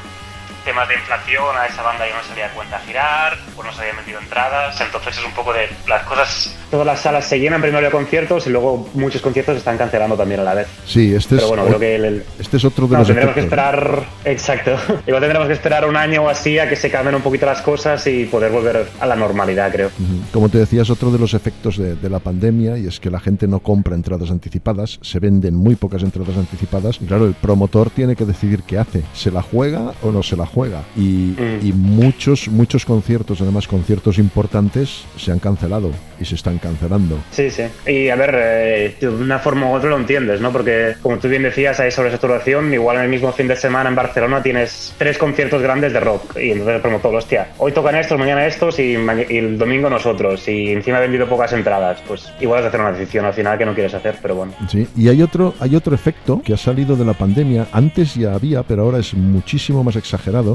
temas 0.69 0.87
de 0.87 0.93
inflación 0.93 1.57
a 1.57 1.65
esa 1.65 1.81
banda 1.81 2.05
ya 2.05 2.13
no 2.13 2.21
da 2.39 2.53
cuenta 2.53 2.79
girar, 2.85 3.37
o 3.57 3.63
no 3.63 3.73
se 3.73 3.81
habían 3.81 3.95
metido 3.97 4.19
entradas, 4.19 4.79
entonces 4.79 5.17
es 5.17 5.25
un 5.25 5.31
poco 5.33 5.51
de 5.51 5.67
las 5.87 6.03
cosas, 6.03 6.55
todas 6.69 6.85
las 6.85 6.99
salas 7.01 7.25
se 7.25 7.39
llenan 7.39 7.59
primero 7.59 7.83
de 7.83 7.89
conciertos 7.91 8.45
y 8.45 8.51
luego 8.51 8.87
muchos 8.93 9.19
conciertos 9.21 9.53
se 9.55 9.59
están 9.59 9.79
cancelando 9.79 10.15
también 10.15 10.41
a 10.41 10.43
la 10.43 10.53
vez. 10.53 10.67
Sí, 10.85 11.13
este 11.15 11.35
es, 11.37 11.41
Pero 11.41 11.47
bueno, 11.47 11.65
creo 11.65 11.79
que 11.79 11.95
el, 11.95 12.05
el- 12.05 12.23
este 12.37 12.57
es 12.57 12.65
otro 12.65 12.85
de 12.85 12.93
no, 12.93 12.99
los 12.99 13.07
tendremos 13.07 13.33
que 13.33 13.39
esperar, 13.41 14.03
exacto. 14.25 14.77
Igual 15.07 15.21
tendremos 15.23 15.47
que 15.47 15.53
esperar 15.53 15.87
un 15.87 15.95
año 15.97 16.21
o 16.23 16.29
así 16.29 16.59
a 16.59 16.69
que 16.69 16.75
se 16.75 16.91
cambien 16.91 17.15
un 17.15 17.23
poquito 17.23 17.47
las 17.47 17.61
cosas 17.63 18.05
y 18.05 18.25
poder 18.25 18.51
volver 18.51 18.87
a 18.99 19.05
la 19.07 19.15
normalidad, 19.15 19.71
creo. 19.71 19.89
Como 20.31 20.49
te 20.49 20.59
decía, 20.59 20.83
es 20.83 20.89
otro 20.91 21.09
de 21.09 21.17
los 21.17 21.33
efectos 21.33 21.77
de, 21.77 21.95
de 21.95 22.09
la 22.11 22.19
pandemia 22.19 22.77
y 22.77 22.85
es 22.85 22.99
que 22.99 23.09
la 23.09 23.19
gente 23.19 23.47
no 23.47 23.59
compra 23.59 23.95
entradas 23.95 24.29
anticipadas, 24.29 24.99
se 25.01 25.17
venden 25.19 25.55
muy 25.55 25.75
pocas 25.75 26.03
entradas 26.03 26.37
anticipadas 26.37 26.99
y 27.01 27.05
claro, 27.05 27.25
el 27.25 27.33
promotor 27.33 27.89
tiene 27.89 28.15
que 28.15 28.25
decidir 28.25 28.61
qué 28.63 28.77
hace, 28.77 29.03
¿se 29.13 29.31
la 29.31 29.41
juega 29.41 29.93
o 30.03 30.11
no 30.11 30.21
se 30.21 30.35
la 30.37 30.45
juega? 30.45 30.68
Y, 30.95 31.35
Mm. 31.37 31.65
y 31.67 31.73
muchos, 31.73 32.47
muchos 32.47 32.85
conciertos, 32.85 33.41
además 33.41 33.67
conciertos 33.67 34.17
importantes, 34.17 35.03
se 35.17 35.31
han 35.31 35.39
cancelado 35.39 35.91
y 36.19 36.25
se 36.25 36.35
están 36.35 36.57
cancelando. 36.57 37.17
Sí, 37.31 37.49
sí. 37.49 37.63
Y 37.87 38.09
a 38.09 38.15
ver, 38.15 38.31
eh, 38.35 38.95
de 38.99 39.07
una 39.07 39.39
forma 39.39 39.67
u 39.69 39.73
otra 39.73 39.89
lo 39.89 39.97
entiendes, 39.97 40.41
¿no? 40.41 40.51
Porque, 40.51 40.95
como 41.01 41.17
tú 41.17 41.27
bien 41.29 41.43
decías, 41.43 41.79
hay 41.79 41.91
sobresaturación. 41.91 42.73
Igual 42.73 42.97
en 42.97 43.03
el 43.03 43.09
mismo 43.09 43.31
fin 43.31 43.47
de 43.47 43.55
semana 43.55 43.89
en 43.89 43.95
Barcelona 43.95 44.41
tienes 44.43 44.93
tres 44.97 45.17
conciertos 45.17 45.61
grandes 45.61 45.93
de 45.93 45.99
rock. 45.99 46.37
Y 46.37 46.51
entonces 46.51 46.75
el 46.75 46.81
promotor, 46.81 47.15
hostia, 47.15 47.49
hoy 47.57 47.71
tocan 47.71 47.95
estos, 47.95 48.17
mañana 48.19 48.45
estos 48.45 48.79
y, 48.79 48.97
ma- 48.97 49.15
y 49.29 49.37
el 49.37 49.57
domingo 49.57 49.89
nosotros. 49.89 50.47
Y 50.47 50.71
encima 50.71 50.97
he 50.97 51.01
vendido 51.01 51.27
pocas 51.27 51.53
entradas. 51.53 51.99
Pues 52.07 52.31
igual 52.41 52.61
es 52.61 52.65
hacer 52.67 52.79
una 52.81 52.91
decisión 52.91 53.25
al 53.25 53.33
final 53.33 53.57
que 53.57 53.65
no 53.65 53.73
quieres 53.73 53.93
hacer, 53.93 54.15
pero 54.21 54.35
bueno. 54.35 54.53
Sí, 54.69 54.87
y 54.97 55.07
hay 55.09 55.21
otro, 55.21 55.53
hay 55.59 55.75
otro 55.75 55.93
efecto 55.95 56.41
que 56.43 56.53
ha 56.53 56.57
salido 56.57 56.95
de 56.95 57.05
la 57.05 57.13
pandemia, 57.13 57.67
antes 57.71 58.15
ya 58.15 58.33
había, 58.33 58.63
pero 58.63 58.83
ahora 58.83 58.99
es 58.99 59.13
muchísimo 59.13 59.83
más 59.83 59.95
exagerado, 59.95 60.48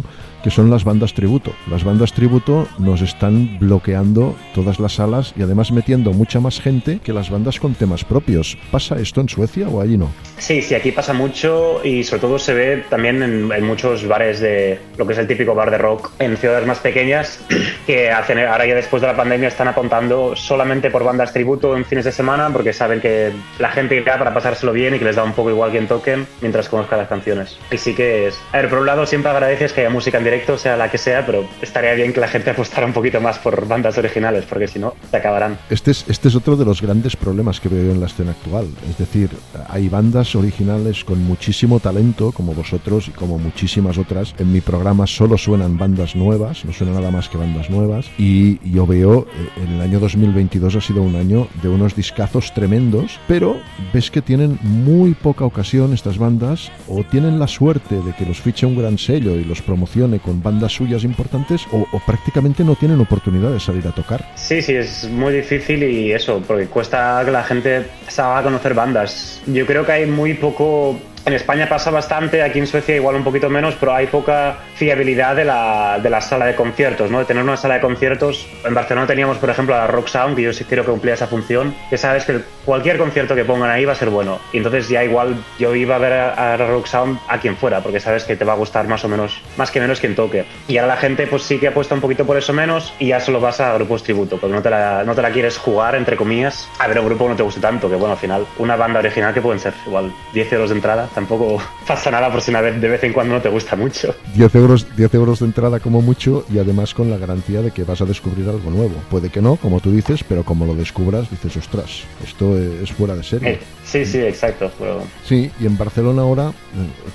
que 0.44 0.50
son 0.50 0.70
las 0.70 0.85
bandas 0.85 1.14
tributo. 1.14 1.52
Las 1.70 1.85
bandas 1.85 2.12
tributo 2.12 2.68
nos 2.78 3.00
están 3.00 3.59
bloqueando 3.59 4.37
todas 4.54 4.78
las 4.78 4.94
salas 4.94 5.33
y 5.37 5.42
además 5.42 5.72
metiendo 5.72 6.12
mucha 6.12 6.38
más 6.38 6.61
gente 6.61 7.00
que 7.02 7.14
las 7.14 7.30
bandas 7.30 7.59
con 7.59 7.74
temas 7.74 8.04
propios. 8.04 8.59
¿Pasa 8.70 8.96
esto 8.96 9.22
en 9.22 9.28
Suecia 9.30 9.68
o 9.68 9.80
allí 9.80 9.96
no? 9.96 10.11
Sí, 10.37 10.61
sí, 10.61 10.74
aquí 10.74 10.92
pasa 10.92 11.14
mucho 11.14 11.80
y 11.83 12.04
sobre 12.04 12.20
todo 12.20 12.38
se 12.38 12.52
ve 12.52 12.85
también 12.90 13.22
en, 13.22 13.50
en 13.50 13.64
muchos 13.64 14.07
bares 14.07 14.40
de 14.40 14.78
lo 14.98 15.07
que 15.07 15.14
es 15.14 15.18
el 15.18 15.26
típico 15.26 15.54
bar 15.54 15.70
de 15.70 15.78
rock 15.78 16.11
en 16.18 16.37
ciudades 16.37 16.66
más 16.66 16.78
pequeñas 16.78 17.40
que 17.87 18.11
hacen 18.11 18.38
ahora 18.38 18.66
ya 18.66 18.74
después 18.74 19.00
de 19.00 19.09
la 19.09 19.16
pandemia 19.16 19.48
están 19.48 19.68
apuntando 19.68 20.37
solamente 20.37 20.90
por 20.90 21.04
bandas 21.04 21.33
tributo 21.33 21.76
en 21.76 21.85
fines 21.85 22.04
de 22.04 22.12
semana 22.12 22.50
porque 22.50 22.72
saben 22.72 23.00
que 23.00 23.33
la 23.59 23.70
gente 23.70 23.96
irá 23.96 24.18
para 24.18 24.35
pasárselo 24.35 24.72
bien 24.72 24.94
y 24.94 24.98
que 24.98 25.04
les 25.04 25.16
da 25.16 25.24
un 25.24 25.33
poco 25.33 25.50
igual 25.50 25.70
quien 25.70 25.87
toquen 25.87 26.26
mientras 26.40 26.68
conozca 26.68 26.96
las 26.96 27.09
canciones. 27.09 27.59
Y 27.70 27.78
sí 27.78 27.94
que 27.94 28.28
es... 28.28 28.38
A 28.52 28.59
ver, 28.59 28.68
por 28.68 28.80
un 28.80 28.87
lado 28.87 29.07
siempre 29.07 29.30
agradeces 29.30 29.72
que 29.72 29.84
música 29.90 30.18
en 30.18 30.25
directo, 30.25 30.59
sea 30.59 30.77
la 30.77 30.90
que 30.90 30.99
sea, 30.99 31.25
pero 31.25 31.47
estaría 31.61 31.94
bien 31.94 32.12
que 32.12 32.20
la 32.20 32.29
gente 32.29 32.51
apostara 32.51 32.87
un 32.87 32.92
poquito 32.92 33.20
más 33.20 33.38
por 33.38 33.66
bandas 33.66 33.99
originales 33.99 34.44
porque 34.49 34.68
si 34.68 34.79
no, 34.79 34.94
se 35.11 35.16
acabarán. 35.16 35.59
Este 35.70 35.90
es, 35.90 36.05
este 36.09 36.29
es 36.29 36.35
otro 36.35 36.57
de 36.57 36.64
los 36.64 36.81
grandes 36.81 37.16
problemas 37.16 37.61
que 37.61 37.68
veo 37.68 37.92
en 37.92 38.01
la 38.01 38.07
escena 38.07 38.33
actual. 38.33 38.68
Es 38.88 38.99
decir, 38.99 39.31
hay 39.68 39.88
bandas 39.88 40.35
originales 40.35 41.05
con 41.05 41.23
muchísimo 41.23 41.81
talento, 41.81 42.33
como 42.33 42.55
vosotros 42.55 43.09
y 43.09 43.11
como 43.11 43.38
muchísimas 43.38 43.99
otras. 43.99 44.35
En 44.38 44.53
mi 44.53 44.61
programa 44.61 45.07
solo 45.07 45.38
suenan 45.38 45.79
bandas 45.79 46.16
nuevas, 46.16 46.64
no 46.64 46.73
suena 46.73 46.92
nada 46.94 47.11
más 47.11 47.29
que 47.29 47.38
bandas 47.38 47.70
nuevas. 47.70 48.07
Y 48.18 48.59
yo 48.70 48.87
veo, 48.87 49.27
eh, 49.37 49.62
en 49.62 49.73
el 49.75 49.81
año 49.81 50.01
2022 50.01 50.77
ha 50.77 50.81
sido 50.81 51.03
un 51.03 51.16
año 51.16 51.49
de 51.62 51.68
unos 51.68 51.94
discazos 51.94 52.53
tremendos, 52.55 53.18
pero 53.27 53.57
ves 53.92 54.11
que 54.11 54.23
tienen 54.23 54.59
muy 54.62 55.14
poca 55.14 55.44
ocasión 55.44 55.92
estas 55.92 56.18
bandas, 56.18 56.70
o 56.88 57.03
tienen 57.05 57.38
la 57.38 57.49
suerte 57.49 57.97
de 57.97 58.12
que 58.12 58.27
los 58.27 58.40
fiche 58.40 58.66
un 58.66 58.77
gran 58.77 58.99
sello 58.99 59.37
y 59.37 59.44
los 59.44 59.62
promocione 59.75 60.21
con 60.21 60.41
bandas 60.41 60.73
suyas 60.73 61.03
importantes, 61.03 61.67
o, 61.73 61.85
prácticamente 62.07 62.63
no 62.63 62.77
tienen 62.77 63.01
oportunidad 63.01 63.51
de 63.51 63.59
salir 63.59 63.85
a 63.89 63.91
tocar. 63.91 64.25
Sí, 64.37 64.63
sí, 64.63 64.77
es 64.77 65.11
muy 65.11 65.33
difícil 65.33 65.83
y 65.83 66.13
eso, 66.13 66.41
porque 66.47 66.67
cuesta 66.67 67.23
que 67.25 67.33
la 67.33 67.43
gente 67.43 67.87
salga 68.07 68.39
a 68.39 68.43
conocer 68.45 68.73
bandas. 68.73 69.43
Yo 69.47 69.67
creo 69.67 69.85
que 69.85 69.93
hay 69.93 70.07
muy 70.07 70.35
poco... 70.35 70.97
En 71.27 71.33
España 71.33 71.67
pasa 71.69 71.91
bastante, 71.91 72.43
aquí 72.43 72.59
en 72.59 72.67
Suecia 72.67 72.95
igual 72.95 73.17
un 73.17 73.25
poquito 73.25 73.49
menos, 73.49 73.75
pero 73.81 73.95
hay 73.95 74.07
poca 74.07 74.59
fiabilidad 74.75 75.35
de 75.35 75.47
la, 75.47 75.99
de 76.01 76.11
la 76.11 76.21
sala 76.21 76.45
de 76.45 76.55
conciertos, 76.55 77.11
¿no? 77.11 77.19
De 77.19 77.25
tener 77.25 77.43
una 77.43 77.57
sala 77.57 77.75
de 77.75 77.81
conciertos. 77.81 78.47
En 78.63 78.75
Barcelona 78.75 79.07
teníamos, 79.07 79.39
por 79.39 79.49
ejemplo, 79.49 79.75
a 79.75 79.79
la 79.79 79.87
Rock 79.87 80.09
Sound, 80.09 80.37
que 80.37 80.43
yo 80.43 80.53
sí 80.53 80.65
creo 80.65 80.85
que 80.85 80.91
cumplía 80.91 81.15
esa 81.15 81.27
función, 81.27 81.75
que 81.89 81.97
sabes 81.97 82.27
que 82.27 82.43
cualquier 82.64 82.98
concierto 82.98 83.35
que 83.35 83.44
pongan 83.44 83.70
ahí 83.70 83.85
va 83.85 83.92
a 83.92 83.96
ser 83.96 84.11
bueno. 84.11 84.38
Y 84.53 84.59
entonces 84.59 84.88
ya 84.88 85.05
igual 85.05 85.37
yo 85.59 85.74
iba 85.74 85.96
a 85.96 85.98
ver 85.98 86.12
a, 86.12 86.55
a 86.55 86.57
Rock 86.57 86.87
Sound 86.87 87.18
a 87.29 87.38
quien 87.38 87.57
fuera, 87.57 87.83
porque 87.83 88.00
sabes 88.00 88.24
que 88.24 88.37
te 88.37 88.44
va 88.44 88.55
a 88.55 88.57
gustar 88.57 88.88
más 88.88 89.05
o 89.05 89.09
menos, 89.09 89.40
más 89.57 89.70
que 89.70 89.81
menos 89.81 90.00
quien 90.00 90.14
toque. 90.14 90.44
Y 90.68 90.79
ahora 90.79 90.94
la 90.94 91.00
gente 91.00 91.27
pues 91.27 91.42
sí 91.42 91.59
que 91.59 91.68
apuesta 91.68 91.94
un 91.94 92.00
poquito 92.00 92.24
por 92.24 92.37
eso 92.37 92.53
menos 92.53 92.92
y 92.98 93.09
ya 93.09 93.20
solo 93.20 93.40
vas 93.40 93.61
a 93.61 93.74
grupos 93.74 94.03
tributo, 94.03 94.38
porque 94.38 94.55
no 94.55 94.62
te 94.62 94.70
la, 94.70 95.05
no 95.05 95.14
te 95.14 95.22
la 95.22 95.31
quieres 95.31 95.59
jugar, 95.59 95.94
entre 95.94 96.16
comillas, 96.16 96.68
a 96.79 96.88
ver 96.88 96.98
un 96.98 97.07
grupo 97.07 97.24
que 97.24 97.31
no 97.31 97.37
te 97.37 97.42
guste 97.42 97.61
tanto, 97.61 97.88
que 97.88 97.96
bueno, 97.96 98.12
al 98.12 98.18
final 98.18 98.46
una 98.59 98.77
banda 98.77 99.00
original 99.00 99.35
que 99.35 99.40
pueden 99.40 99.61
ser 99.61 99.74
igual 99.87 100.12
10 100.33 100.53
euros 100.53 100.70
de 100.70 100.77
entrada, 100.77 101.09
tampoco 101.14 101.62
pasa 101.87 102.11
nada 102.11 102.31
por 102.31 102.40
si 102.40 102.50
una 102.50 102.61
vez 102.61 102.81
de 102.81 102.88
vez 102.88 103.05
en 103.05 103.12
cuando 103.12 103.35
no 103.35 103.40
te 103.40 103.48
gusta 103.48 103.77
mucho. 103.77 104.14
10 104.35 104.55
euros, 104.55 104.87
10 104.96 105.14
euros 105.14 105.40
de 105.40 105.46
entrada 105.46 105.81
como 105.81 106.00
mucho 106.00 106.44
y 106.53 106.59
además 106.59 106.94
con 106.94 107.11
la 107.11 107.18
garantía 107.18 107.61
de 107.62 107.70
que 107.70 107.85
vas 107.85 108.00
a 108.00 108.05
descubrir 108.05 108.48
algo 108.48 108.70
nuevo. 108.70 108.94
Puede 109.11 109.31
que 109.31 109.40
no, 109.40 109.57
como 109.57 109.81
tú 109.81 109.90
dices, 109.90 110.24
pero 110.24 110.44
como 110.44 110.66
lo 110.66 110.74
descubras, 110.74 111.31
dices, 111.31 111.57
ostras, 111.57 112.05
esto 112.22 112.54
es 112.59 112.93
fuera 112.93 113.14
de 113.17 113.23
serie. 113.23 113.51
Eh, 113.53 113.61
sí, 113.85 114.05
sí, 114.05 114.19
exacto. 114.19 114.71
Pero 114.79 115.03
Sí, 115.25 115.51
y 115.61 115.67
en 115.67 115.77
Barcelona 115.77 116.23
ahora, 116.23 116.49
eh, 116.49 116.53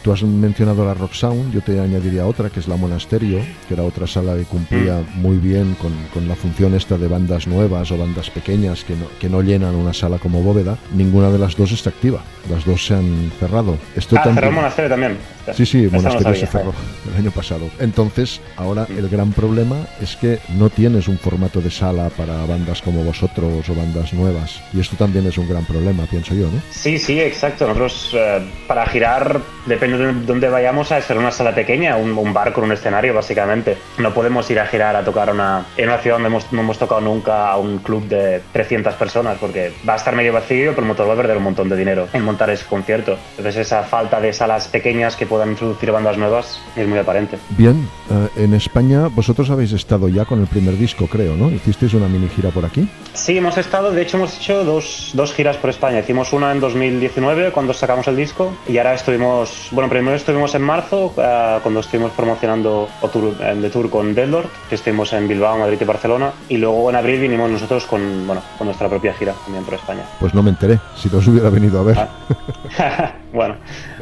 tú 0.04 0.12
has 0.12 0.24
mencionado 0.24 0.86
la 0.86 0.94
Rock 0.94 1.14
Sound, 1.14 1.54
yo 1.54 1.62
te 1.62 1.80
añadiría 1.80 2.26
otra, 2.26 2.50
que 2.50 2.60
es 2.60 2.68
la 2.68 2.76
Monasterio, 2.76 3.40
que 3.68 3.74
era 3.74 3.84
otra 3.84 4.08
sala 4.08 4.36
que 4.36 4.44
cumplía 4.44 5.02
muy 5.16 5.38
bien 5.38 5.76
con, 5.82 5.94
con 6.14 6.28
la 6.28 6.36
función 6.36 6.74
esta 6.76 6.98
de 6.98 7.08
bandas 7.08 7.48
nuevas 7.48 7.92
o 7.92 7.98
bandas 7.98 8.30
pequeñas 8.30 8.84
que 8.84 8.96
no, 8.96 9.06
que 9.20 9.30
no 9.30 9.42
llenan 9.42 9.76
una 9.76 9.94
sala 9.94 10.18
como 10.20 10.42
bóveda. 10.42 10.78
Ninguna 10.94 11.30
de 11.30 11.40
las 11.40 11.56
dos 11.56 11.72
está 11.72 11.90
activa, 11.90 12.22
las 12.50 12.66
dos 12.66 12.86
se 12.86 12.96
han 12.96 13.32
cerrado. 13.40 13.78
Esto 13.96 14.16
ah, 14.18 14.24
también- 14.24 14.36
cerró 14.36 14.50
el 14.50 14.56
monasterio 14.56 14.90
también. 14.90 15.18
Sí, 15.54 15.66
sí, 15.66 15.82
no 15.84 15.92
Monasterio 15.98 16.36
se 16.36 16.46
cerró 16.46 16.74
el 17.12 17.18
año 17.22 17.32
pasado. 17.32 17.70
Entonces, 17.80 18.40
ahora 18.56 18.86
el 18.90 19.10
gran 19.10 19.32
problema 19.32 19.78
es 20.00 20.16
que 20.16 20.40
no 20.58 20.70
tienes 20.70 21.08
un 21.08 21.18
formato 21.18 21.60
de 21.60 21.72
sala 21.72 22.10
para 22.10 22.46
bandas 22.46 22.82
como 22.84 23.04
vosotros 23.04 23.68
o 23.68 23.76
bandas 23.76 24.14
nuevas. 24.14 24.62
Y 24.74 24.80
esto 24.80 24.96
también 24.96 25.26
es 25.30 25.38
un 25.38 25.48
gran 25.48 25.64
problema, 25.66 26.04
pienso 26.06 26.34
yo, 26.36 26.48
¿no? 26.48 26.62
Sí, 26.72 26.98
sí, 26.98 27.20
exacto. 27.20 27.66
Nosotros 27.68 28.12
eh, 28.14 28.42
para 28.68 28.86
girar, 28.88 29.40
depende 29.66 29.98
de 29.98 30.14
dónde 30.26 30.50
vayamos, 30.50 30.92
a 30.92 31.02
ser 31.02 31.18
una 31.18 31.32
sala 31.32 31.54
pequeña, 31.56 31.96
un, 31.98 32.18
un 32.18 32.34
bar 32.34 32.52
con 32.54 32.66
un 32.66 32.72
escenario, 32.72 33.14
básicamente. 33.14 33.78
No 33.98 34.14
podemos 34.14 34.50
ir 34.52 34.60
a 34.60 34.66
girar 34.68 34.96
a 34.96 35.04
tocar 35.04 35.32
una, 35.32 35.66
en 35.78 35.88
una 35.90 35.98
ciudad 36.00 36.16
donde 36.18 36.28
hemos- 36.30 36.52
no 36.52 36.62
hemos 36.62 36.78
tocado 36.78 37.02
nunca 37.02 37.50
a 37.52 37.58
un 37.58 37.80
club 37.80 38.08
de 38.08 38.42
300 38.52 38.94
personas, 38.96 39.38
porque 39.40 39.72
va 39.88 39.94
a 39.94 39.98
estar 39.98 40.16
medio 40.16 40.34
vacío 40.34 40.66
y 40.66 40.68
el 40.70 40.76
promotor 40.76 41.08
va 41.10 41.14
a 41.14 41.18
perder 41.18 41.38
un 41.38 41.44
montón 41.44 41.70
de 41.70 41.78
dinero 41.78 42.08
en 42.14 42.24
montar 42.24 42.50
ese 42.50 42.66
concierto. 42.66 43.18
Entonces 43.38 43.58
esa 43.68 43.84
falta 43.84 44.20
de 44.20 44.34
salas 44.34 44.68
pequeñas 44.68 45.16
que 45.16 45.26
puedan 45.26 45.52
introducir 45.52 45.92
bandas 45.92 46.18
nuevas 46.18 46.62
es 46.76 46.88
muy 46.88 46.98
aparente. 47.00 47.38
Bien, 47.58 47.88
eh, 48.10 48.44
en 48.44 48.54
España 48.54 49.08
vosotros 49.08 49.50
habéis 49.50 49.72
estado 49.74 50.10
ya 50.10 50.26
con 50.26 50.42
el 50.42 50.48
primer 50.48 50.78
disco, 50.78 51.08
creo, 51.08 51.36
¿no? 51.36 51.50
Hicisteis 51.52 51.94
una 51.94 52.08
mini 52.08 52.28
gira 52.30 52.50
por 52.50 52.66
aquí. 52.66 52.88
Sí, 53.14 53.38
hemos 53.38 53.58
estado, 53.58 53.92
de 53.92 54.02
hecho 54.02 54.18
hemos 54.18 54.38
hecho 54.38 54.64
dos, 54.64 55.12
dos 55.20 55.34
giras 55.34 55.58
por 55.58 55.70
España. 55.70 56.00
Hicimos 56.00 56.32
una 56.32 56.50
en 56.54 56.62
2019 56.62 57.52
cuando 57.52 57.74
sacamos 57.74 58.08
el 58.08 58.16
disco 58.16 58.54
y 58.70 58.78
ahora 58.78 58.94
estuvimos, 58.94 59.68
bueno, 59.72 59.90
primero 59.90 60.16
estuvimos 60.16 60.56
en 60.56 60.62
marzo 60.62 61.14
eh, 61.18 61.60
cuando 61.62 61.82
estuvimos 61.82 62.14
promocionando 62.14 62.88
o 63.02 63.08
tour, 63.10 63.36
eh, 63.42 63.54
de 63.54 63.70
tour 63.70 63.90
con 63.90 64.16
Deadlord, 64.16 64.46
que 64.70 64.76
estuvimos 64.76 65.12
en 65.12 65.28
Bilbao, 65.28 65.58
Madrid 65.58 65.78
y 65.82 65.84
Barcelona 65.84 66.32
y 66.48 66.56
luego 66.56 66.90
en 66.90 66.96
abril 66.96 67.20
vinimos 67.20 67.52
nosotros 67.52 67.86
con, 67.86 68.26
bueno, 68.26 68.42
con 68.58 68.68
nuestra 68.68 68.88
propia 68.88 69.14
gira 69.14 69.34
también 69.44 69.66
por 69.66 69.74
España. 69.74 70.04
Pues 70.22 70.34
no 70.34 70.42
me 70.42 70.52
enteré, 70.52 70.80
si 70.96 71.10
no 71.10 71.18
os 71.18 71.28
hubiera 71.28 71.50
venido 71.50 71.82
a 71.82 71.84
ver. 71.84 71.98
Ah. 72.00 73.12
bueno, 73.34 73.56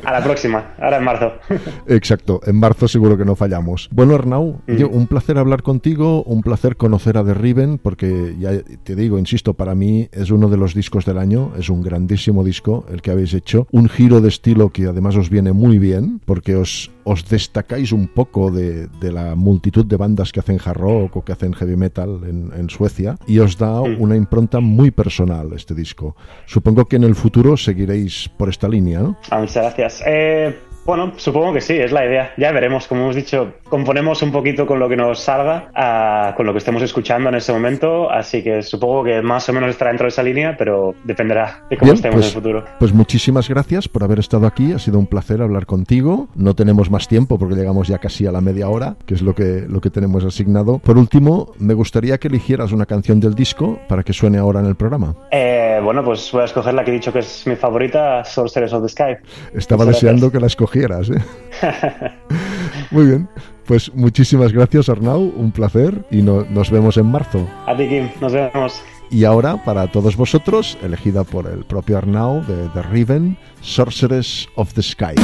a 0.08 0.12
la 0.14 0.24
próxima, 0.24 0.74
ahora 0.80 0.98
en 1.00 1.04
marzo. 1.04 1.34
Exacto, 1.88 2.40
en 2.46 2.56
marzo 2.56 2.88
seguro 2.88 3.18
que 3.18 3.26
no 3.26 3.36
fallamos. 3.36 3.90
Bueno, 3.92 4.16
Arnau, 4.16 4.62
Mm. 4.66 4.76
yo- 4.78 4.90
un 4.90 5.08
placer 5.08 5.38
hablar 5.38 5.64
contigo, 5.64 6.24
un 6.24 6.42
placer 6.42 6.78
conocer 6.78 7.18
a 7.18 7.26
The 7.26 7.34
Riven, 7.34 7.78
porque 7.78 8.36
ya 8.40 8.52
te 8.84 8.96
digo, 8.96 9.20
insisto, 9.20 9.54
para 9.54 9.76
mí 9.76 10.08
es 10.14 10.32
uno 10.32 10.48
de 10.48 10.56
los 10.58 10.74
discos 10.74 11.04
del 11.06 11.18
año, 11.18 11.52
es 11.58 11.70
un 11.70 11.82
grandísimo 11.82 12.44
disco 12.46 12.86
el 12.90 13.02
que 13.02 13.12
habéis 13.12 13.34
hecho, 13.34 13.68
un 13.72 13.90
giro 13.90 14.22
de 14.22 14.30
estilo 14.30 14.70
que 14.70 14.86
además 14.88 15.16
os 15.18 15.30
viene 15.30 15.52
muy 15.52 15.78
bien, 15.78 16.22
porque 16.26 16.56
os, 16.56 16.90
os 17.04 17.28
destacáis 17.28 17.92
un 17.92 18.08
poco 18.08 18.50
de, 18.50 18.88
de 19.02 19.12
la 19.12 19.36
multitud 19.36 19.86
de 19.86 19.98
bandas 19.98 20.32
que 20.32 20.40
hacen 20.40 20.58
hard 20.64 20.78
rock 20.78 21.18
o 21.18 21.26
que 21.26 21.34
hacen 21.34 21.54
heavy 21.54 21.76
metal 21.76 22.22
en, 22.26 22.52
en 22.58 22.70
Suecia, 22.70 23.18
y 23.28 23.40
os 23.40 23.58
da 23.58 23.82
Mm. 23.82 24.02
una 24.02 24.16
impronta 24.16 24.62
muy 24.62 24.92
personal 24.92 25.52
este 25.54 25.76
disco. 25.76 26.16
Supongo 26.46 26.86
que 26.86 26.96
en 26.96 27.04
el 27.04 27.16
futuro 27.16 27.58
seguiréis 27.58 28.30
por 28.38 28.48
esta 28.50 28.70
línea, 28.70 29.00
¿no? 29.02 29.18
Ah, 29.30 29.40
muchas 29.40 29.56
gracias. 29.64 29.97
Eh, 30.06 30.56
bueno, 30.88 31.12
supongo 31.18 31.52
que 31.52 31.60
sí, 31.60 31.74
es 31.74 31.92
la 31.92 32.06
idea. 32.06 32.32
Ya 32.38 32.54
veremos, 32.54 32.88
como 32.88 33.02
hemos 33.02 33.16
dicho, 33.18 33.56
componemos 33.68 34.22
un 34.22 34.32
poquito 34.32 34.66
con 34.66 34.80
lo 34.80 34.88
que 34.88 34.96
nos 34.96 35.20
salga, 35.20 35.70
ah, 35.76 36.34
con 36.38 36.46
lo 36.46 36.54
que 36.54 36.60
estemos 36.60 36.82
escuchando 36.82 37.28
en 37.28 37.36
ese 37.36 37.52
momento, 37.52 38.10
así 38.10 38.42
que 38.42 38.64
supongo 38.64 39.04
que 39.04 39.22
más 39.22 39.50
o 39.50 39.54
menos 39.54 39.70
estará 39.70 39.92
dentro 39.92 40.06
de 40.06 40.10
esa 40.10 40.24
línea, 40.24 40.56
pero 40.58 40.96
dependerá 41.04 41.66
de 41.70 41.76
cómo 41.76 41.92
Bien, 41.92 41.96
estemos 41.96 42.16
pues, 42.16 42.26
en 42.26 42.30
el 42.30 42.34
futuro. 42.34 42.66
pues 42.80 42.94
muchísimas 42.94 43.50
gracias 43.50 43.90
por 43.90 44.06
haber 44.06 44.20
estado 44.20 44.48
aquí. 44.48 44.72
Ha 44.72 44.80
sido 44.80 44.98
un 44.98 45.08
placer 45.08 45.42
hablar 45.42 45.66
contigo. 45.66 46.30
No 46.36 46.56
tenemos 46.56 46.90
más 46.90 47.10
tiempo 47.10 47.38
porque 47.38 47.56
llegamos 47.56 47.90
ya 47.90 47.98
casi 47.98 48.26
a 48.26 48.32
la 48.32 48.40
media 48.40 48.70
hora, 48.70 48.96
que 49.06 49.16
es 49.16 49.22
lo 49.22 49.36
que, 49.36 49.66
lo 49.68 49.82
que 49.82 49.90
tenemos 49.90 50.24
asignado. 50.24 50.80
Por 50.80 50.98
último, 50.98 51.52
me 51.60 51.74
gustaría 51.74 52.18
que 52.18 52.30
eligieras 52.30 52.72
una 52.72 52.86
canción 52.86 53.20
del 53.20 53.36
disco 53.36 53.78
para 53.90 54.04
que 54.04 54.14
suene 54.14 54.38
ahora 54.38 54.62
en 54.62 54.68
el 54.68 54.76
programa. 54.76 55.16
Eh, 55.32 55.67
bueno, 55.82 56.04
pues 56.04 56.30
voy 56.32 56.42
a 56.42 56.46
escoger 56.46 56.74
la 56.74 56.84
que 56.84 56.92
he 56.92 56.94
dicho 56.94 57.12
que 57.14 57.20
es 57.20 57.46
mi 57.48 57.56
favorita, 57.56 58.24
Sorcerers 58.26 58.74
of 58.74 58.84
the 58.84 58.90
Sky. 58.90 59.18
Estaba 59.54 59.86
Muchas 59.86 60.02
deseando 60.02 60.30
gracias. 60.30 60.32
que 60.32 60.40
la 60.40 60.48
escogieras. 60.48 61.10
¿eh? 61.10 61.22
Muy 62.92 63.06
bien. 63.06 63.30
Pues 63.66 63.94
muchísimas 63.94 64.54
gracias, 64.54 64.88
Arnau. 64.90 65.34
Un 65.36 65.52
placer 65.52 66.06
y 66.10 66.22
no- 66.22 66.46
nos 66.50 66.72
vemos 66.72 66.96
en 66.98 67.08
marzo. 67.08 67.48
A 67.66 67.76
ti, 67.76 67.88
Kim, 67.90 68.10
nos 68.22 68.32
vemos. 68.32 68.82
Y 69.10 69.24
ahora, 69.26 69.64
para 69.64 69.88
todos 69.92 70.16
vosotros, 70.16 70.78
elegida 70.84 71.24
por 71.24 71.48
el 71.48 71.66
propio 71.66 71.98
Arnau 71.98 72.46
de 72.46 72.70
The 72.74 72.82
Riven, 72.84 73.38
Sorceress 73.62 74.48
of 74.56 74.74
the 74.74 74.82
Sky. 74.84 75.16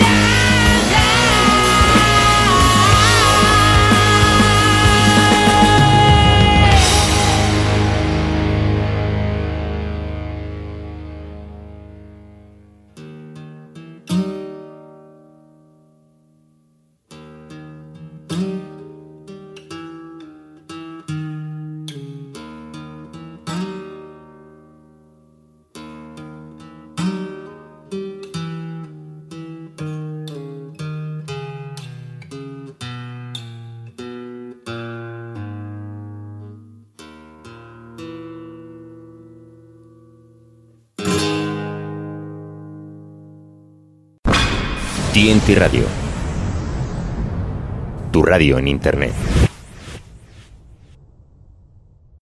Yeah! 0.00 0.39
Tu 45.50 45.58
radio 48.22 48.56
en 48.56 48.68
Internet. 48.68 49.49